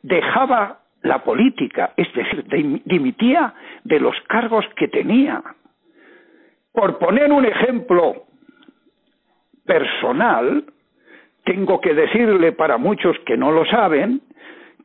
dejaba 0.02 0.78
la 1.02 1.24
política, 1.24 1.92
es 1.96 2.06
decir, 2.14 2.44
dimitía 2.84 3.52
de 3.82 3.98
los 3.98 4.14
cargos 4.28 4.64
que 4.76 4.86
tenía. 4.86 5.42
Por 6.72 6.98
poner 6.98 7.32
un 7.32 7.44
ejemplo 7.44 8.26
personal, 9.66 10.64
tengo 11.44 11.80
que 11.80 11.94
decirle 11.94 12.52
para 12.52 12.78
muchos 12.78 13.18
que 13.26 13.36
no 13.36 13.50
lo 13.50 13.64
saben, 13.66 14.20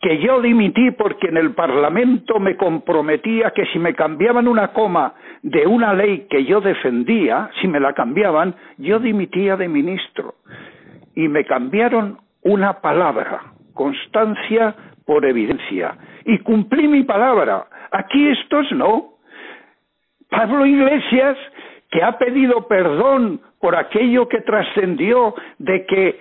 que 0.01 0.19
yo 0.19 0.41
dimití 0.41 0.91
porque 0.91 1.27
en 1.27 1.37
el 1.37 1.53
Parlamento 1.53 2.39
me 2.39 2.55
comprometía 2.55 3.51
que 3.51 3.65
si 3.67 3.79
me 3.79 3.93
cambiaban 3.93 4.47
una 4.47 4.69
coma 4.69 5.13
de 5.41 5.65
una 5.65 5.93
ley 5.93 6.27
que 6.29 6.45
yo 6.45 6.61
defendía, 6.61 7.49
si 7.61 7.67
me 7.67 7.79
la 7.79 7.93
cambiaban, 7.93 8.55
yo 8.77 8.99
dimitía 8.99 9.55
de 9.55 9.67
ministro. 9.67 10.35
Y 11.15 11.27
me 11.27 11.45
cambiaron 11.45 12.17
una 12.43 12.79
palabra, 12.79 13.41
constancia 13.73 14.75
por 15.05 15.25
evidencia. 15.25 15.97
Y 16.25 16.39
cumplí 16.39 16.87
mi 16.87 17.03
palabra. 17.03 17.65
Aquí 17.91 18.27
estos 18.29 18.71
no. 18.73 19.13
Pablo 20.29 20.65
Iglesias, 20.65 21.37
que 21.89 22.03
ha 22.03 22.17
pedido 22.17 22.67
perdón 22.67 23.41
por 23.59 23.75
aquello 23.75 24.27
que 24.27 24.41
trascendió 24.41 25.33
de 25.57 25.85
que 25.85 26.19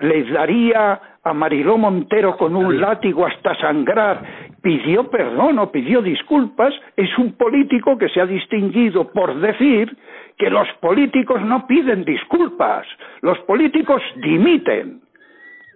les 0.00 0.30
daría 0.32 1.00
a 1.24 1.32
Mariló 1.32 1.78
Montero 1.78 2.36
con 2.36 2.54
un 2.54 2.80
látigo 2.80 3.26
hasta 3.26 3.54
sangrar, 3.56 4.22
pidió 4.60 5.10
perdón 5.10 5.58
o 5.58 5.72
pidió 5.72 6.02
disculpas, 6.02 6.74
es 6.96 7.16
un 7.18 7.32
político 7.32 7.96
que 7.96 8.10
se 8.10 8.20
ha 8.20 8.26
distinguido 8.26 9.10
por 9.10 9.40
decir 9.40 9.96
que 10.36 10.50
los 10.50 10.68
políticos 10.80 11.40
no 11.42 11.66
piden 11.66 12.04
disculpas, 12.04 12.86
los 13.22 13.38
políticos 13.40 14.02
dimiten. 14.16 15.00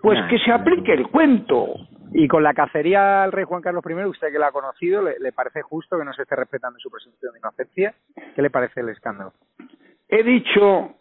Pues 0.03 0.19
que 0.29 0.39
se 0.39 0.53
aplique 0.53 0.93
el 0.93 1.09
cuento. 1.09 1.75
Y 2.13 2.29
con 2.29 2.43
la 2.43 2.55
cacería 2.55 3.25
al 3.25 3.33
rey 3.33 3.45
Juan 3.45 3.63
Carlos 3.63 3.83
I, 3.85 4.05
usted 4.05 4.31
que 4.31 4.39
la 4.39 4.49
ha 4.49 4.53
conocido, 4.53 5.03
¿le, 5.03 5.33
parece 5.33 5.61
justo 5.63 5.99
que 5.99 6.05
no 6.05 6.13
se 6.13 6.23
esté 6.23 6.37
respetando 6.37 6.79
su 6.79 6.91
presunción 6.91 7.33
de 7.33 7.39
inocencia? 7.41 7.95
¿Qué 8.35 8.41
le 8.41 8.51
parece 8.51 8.81
el 8.81 8.91
escándalo? 8.91 9.33
He 10.09 10.23
dicho 10.23 10.95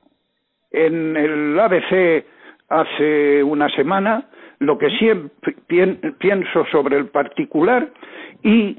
en 0.72 1.16
el 1.16 1.60
ABC 1.60 2.26
hace 2.70 3.44
una 3.44 3.70
semana 3.70 4.27
lo 4.60 4.78
que 4.78 4.90
siempre 4.92 5.56
pienso 6.18 6.66
sobre 6.72 6.98
el 6.98 7.08
particular 7.08 7.90
y 8.44 8.78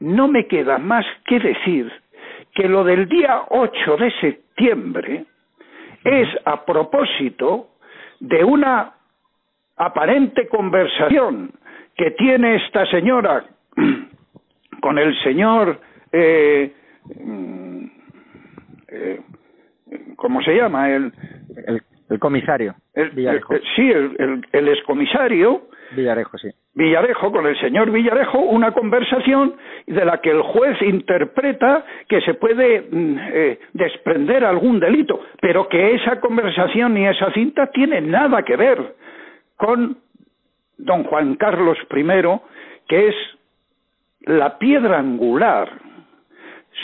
no 0.00 0.28
me 0.28 0.46
queda 0.46 0.78
más 0.78 1.04
que 1.24 1.40
decir 1.40 1.90
que 2.54 2.68
lo 2.68 2.84
del 2.84 3.08
día 3.08 3.42
8 3.48 3.96
de 3.96 4.10
septiembre 4.20 5.24
es 6.04 6.28
a 6.44 6.64
propósito 6.64 7.70
de 8.20 8.44
una 8.44 8.92
aparente 9.76 10.48
conversación 10.48 11.52
que 11.96 12.12
tiene 12.12 12.56
esta 12.56 12.86
señora 12.86 13.44
con 14.80 14.98
el 14.98 15.14
señor 15.22 15.80
eh, 16.12 16.72
mm, 17.14 17.86
eh, 18.88 19.20
¿cómo 20.16 20.42
se 20.42 20.54
llama? 20.54 20.90
El, 20.90 21.12
el, 22.08 22.18
comisario. 22.18 22.74
Villarejo. 23.12 23.54
sí, 23.74 23.90
el, 23.90 24.44
el, 24.52 24.68
excomisario. 24.68 25.68
Villarejo, 25.92 26.38
sí. 26.38 26.48
Villarejo, 26.74 27.30
con 27.30 27.46
el 27.46 27.58
señor 27.60 27.90
Villarejo, 27.90 28.38
una 28.38 28.72
conversación 28.72 29.54
de 29.86 30.04
la 30.04 30.20
que 30.20 30.30
el 30.30 30.42
juez 30.42 30.80
interpreta 30.82 31.84
que 32.08 32.20
se 32.22 32.34
puede 32.34 32.88
mm, 32.90 33.18
eh, 33.32 33.58
desprender 33.72 34.44
algún 34.44 34.80
delito, 34.80 35.20
pero 35.40 35.68
que 35.68 35.94
esa 35.94 36.20
conversación 36.20 36.94
ni 36.94 37.06
esa 37.06 37.30
cinta 37.32 37.66
tiene 37.68 38.00
nada 38.00 38.42
que 38.42 38.56
ver 38.56 38.94
con 39.56 39.98
don 40.78 41.04
Juan 41.04 41.36
Carlos 41.36 41.78
I, 41.94 42.04
que 42.88 43.08
es 43.08 43.14
la 44.22 44.58
piedra 44.58 44.98
angular 44.98 45.70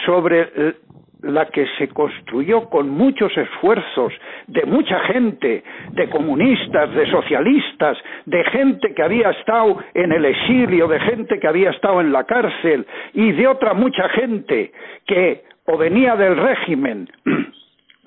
sobre 0.07 0.77
la 1.23 1.47
que 1.47 1.67
se 1.79 1.89
construyó 1.89 2.69
con 2.69 2.91
muchos 2.91 3.37
esfuerzos 3.37 4.13
de 4.49 4.65
mucha 4.65 4.99
gente, 5.01 5.63
de 5.93 6.11
comunistas, 6.11 6.93
de 6.95 7.11
socialistas, 7.11 7.97
de 8.27 8.45
gente 8.45 8.95
que 8.95 9.03
había 9.03 9.31
estado 9.31 9.79
en 9.95 10.13
el 10.13 10.25
exilio, 10.25 10.89
de 10.89 11.01
gente 11.01 11.39
que 11.39 11.49
había 11.49 11.71
estado 11.71 12.01
en 12.01 12.13
la 12.13 12.25
cárcel 12.25 12.87
y 13.15 13.33
de 13.33 13.47
otra 13.47 13.75
mucha 13.75 14.09
gente 14.11 14.73
que 15.07 15.43
o 15.65 15.77
venía 15.79 16.17
del 16.17 16.37
régimen 16.37 17.09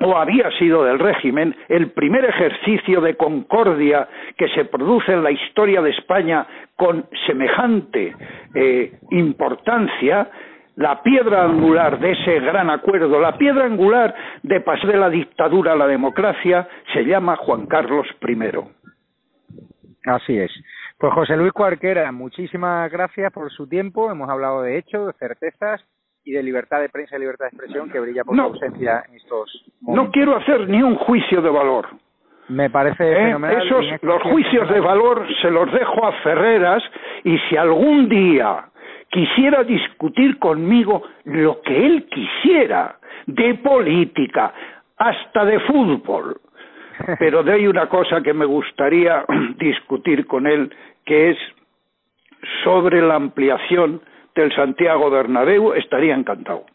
o 0.01 0.17
había 0.17 0.51
sido 0.59 0.83
del 0.83 0.99
régimen 0.99 1.55
el 1.69 1.91
primer 1.91 2.25
ejercicio 2.25 2.99
de 3.01 3.15
concordia 3.15 4.07
que 4.37 4.49
se 4.49 4.65
produce 4.65 5.13
en 5.13 5.23
la 5.23 5.31
historia 5.31 5.81
de 5.81 5.91
España 5.91 6.45
con 6.75 7.05
semejante 7.25 8.13
eh, 8.53 8.91
importancia, 9.11 10.29
la 10.75 11.01
piedra 11.01 11.43
angular 11.43 11.99
de 11.99 12.11
ese 12.11 12.39
gran 12.39 12.69
acuerdo, 12.69 13.19
la 13.19 13.37
piedra 13.37 13.65
angular 13.65 14.13
de 14.43 14.61
pasar 14.61 14.91
de 14.91 14.97
la 14.97 15.09
dictadura 15.09 15.73
a 15.73 15.75
la 15.75 15.87
democracia, 15.87 16.67
se 16.93 17.03
llama 17.03 17.37
Juan 17.37 17.65
Carlos 17.67 18.07
I. 18.27 18.37
Así 20.05 20.37
es. 20.37 20.51
Pues 20.97 21.13
José 21.13 21.35
Luis 21.35 21.51
Cuarquera, 21.51 22.11
muchísimas 22.11 22.91
gracias 22.91 23.31
por 23.31 23.51
su 23.51 23.67
tiempo. 23.67 24.11
Hemos 24.11 24.29
hablado 24.29 24.61
de 24.61 24.77
hechos, 24.77 25.07
de 25.07 25.13
certezas 25.13 25.83
y 26.23 26.31
de 26.31 26.43
libertad 26.43 26.79
de 26.81 26.89
prensa 26.89 27.17
y 27.17 27.19
libertad 27.19 27.45
de 27.45 27.49
expresión 27.49 27.89
que 27.89 27.99
brilla 27.99 28.23
por 28.23 28.35
su 28.35 28.41
ausencia 28.41 29.03
en 29.07 29.15
estos 29.15 29.65
momentos. 29.81 30.05
No 30.05 30.11
quiero 30.11 30.37
hacer 30.37 30.67
ni 30.69 30.81
un 30.81 30.95
juicio 30.95 31.41
de 31.41 31.49
valor. 31.49 31.87
Me 32.47 32.69
parece 32.69 33.11
¿Eh? 33.11 33.15
fenomenal. 33.15 33.65
Esos, 33.65 34.03
los 34.03 34.21
juicios 34.23 34.69
de 34.69 34.79
valor 34.79 35.25
se 35.41 35.49
los 35.49 35.71
dejo 35.71 36.05
a 36.05 36.11
Ferreras 36.23 36.83
y 37.23 37.37
si 37.49 37.57
algún 37.57 38.07
día 38.07 38.65
quisiera 39.09 39.63
discutir 39.63 40.37
conmigo 40.39 41.03
lo 41.25 41.61
que 41.61 41.85
él 41.85 42.05
quisiera, 42.05 42.97
de 43.25 43.55
política, 43.55 44.53
hasta 44.97 45.45
de 45.45 45.59
fútbol. 45.61 46.39
Pero 47.19 47.43
de 47.43 47.53
ahí 47.53 47.67
una 47.67 47.87
cosa 47.87 48.21
que 48.21 48.33
me 48.33 48.45
gustaría 48.45 49.25
discutir 49.57 50.25
con 50.25 50.47
él, 50.47 50.73
que 51.05 51.31
es 51.31 51.37
sobre 52.63 53.01
la 53.01 53.15
ampliación 53.15 54.01
del 54.35 54.53
Santiago 54.53 55.09
Bernabéu, 55.09 55.73
estaría 55.73 56.13
encantado. 56.13 56.65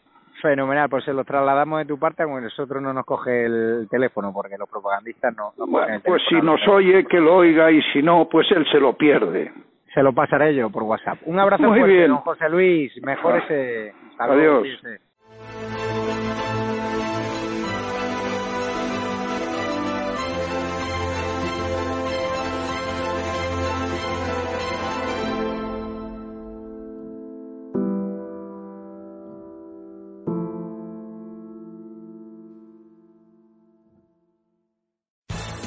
Fenomenal, 0.41 0.89
pues 0.89 1.03
se 1.05 1.13
lo 1.13 1.23
trasladamos 1.23 1.79
de 1.79 1.85
tu 1.85 1.99
parte, 1.99 2.23
aunque 2.23 2.41
nosotros 2.41 2.81
no 2.81 2.91
nos 2.93 3.05
coge 3.05 3.45
el 3.45 3.87
teléfono, 3.89 4.33
porque 4.33 4.57
los 4.57 4.67
propagandistas 4.67 5.35
no, 5.35 5.53
bueno, 5.67 6.01
Pues 6.03 6.23
si 6.27 6.35
nos 6.35 6.67
oye, 6.67 7.05
que 7.05 7.19
lo 7.19 7.35
oiga, 7.35 7.71
y 7.71 7.81
si 7.93 8.01
no, 8.01 8.27
pues 8.27 8.49
él 8.51 8.65
se 8.71 8.79
lo 8.79 8.93
pierde. 8.93 9.51
Se 9.93 10.01
lo 10.01 10.13
pasaré 10.13 10.55
yo 10.55 10.69
por 10.69 10.83
WhatsApp. 10.83 11.19
Un 11.25 11.39
abrazo 11.39 11.63
Muy 11.63 11.79
fuerte, 11.79 11.95
bien. 11.97 12.07
don 12.09 12.17
José 12.19 12.49
Luis. 12.49 12.93
Mejor 13.03 13.37
ese... 13.39 13.93
Adiós. 14.17 14.67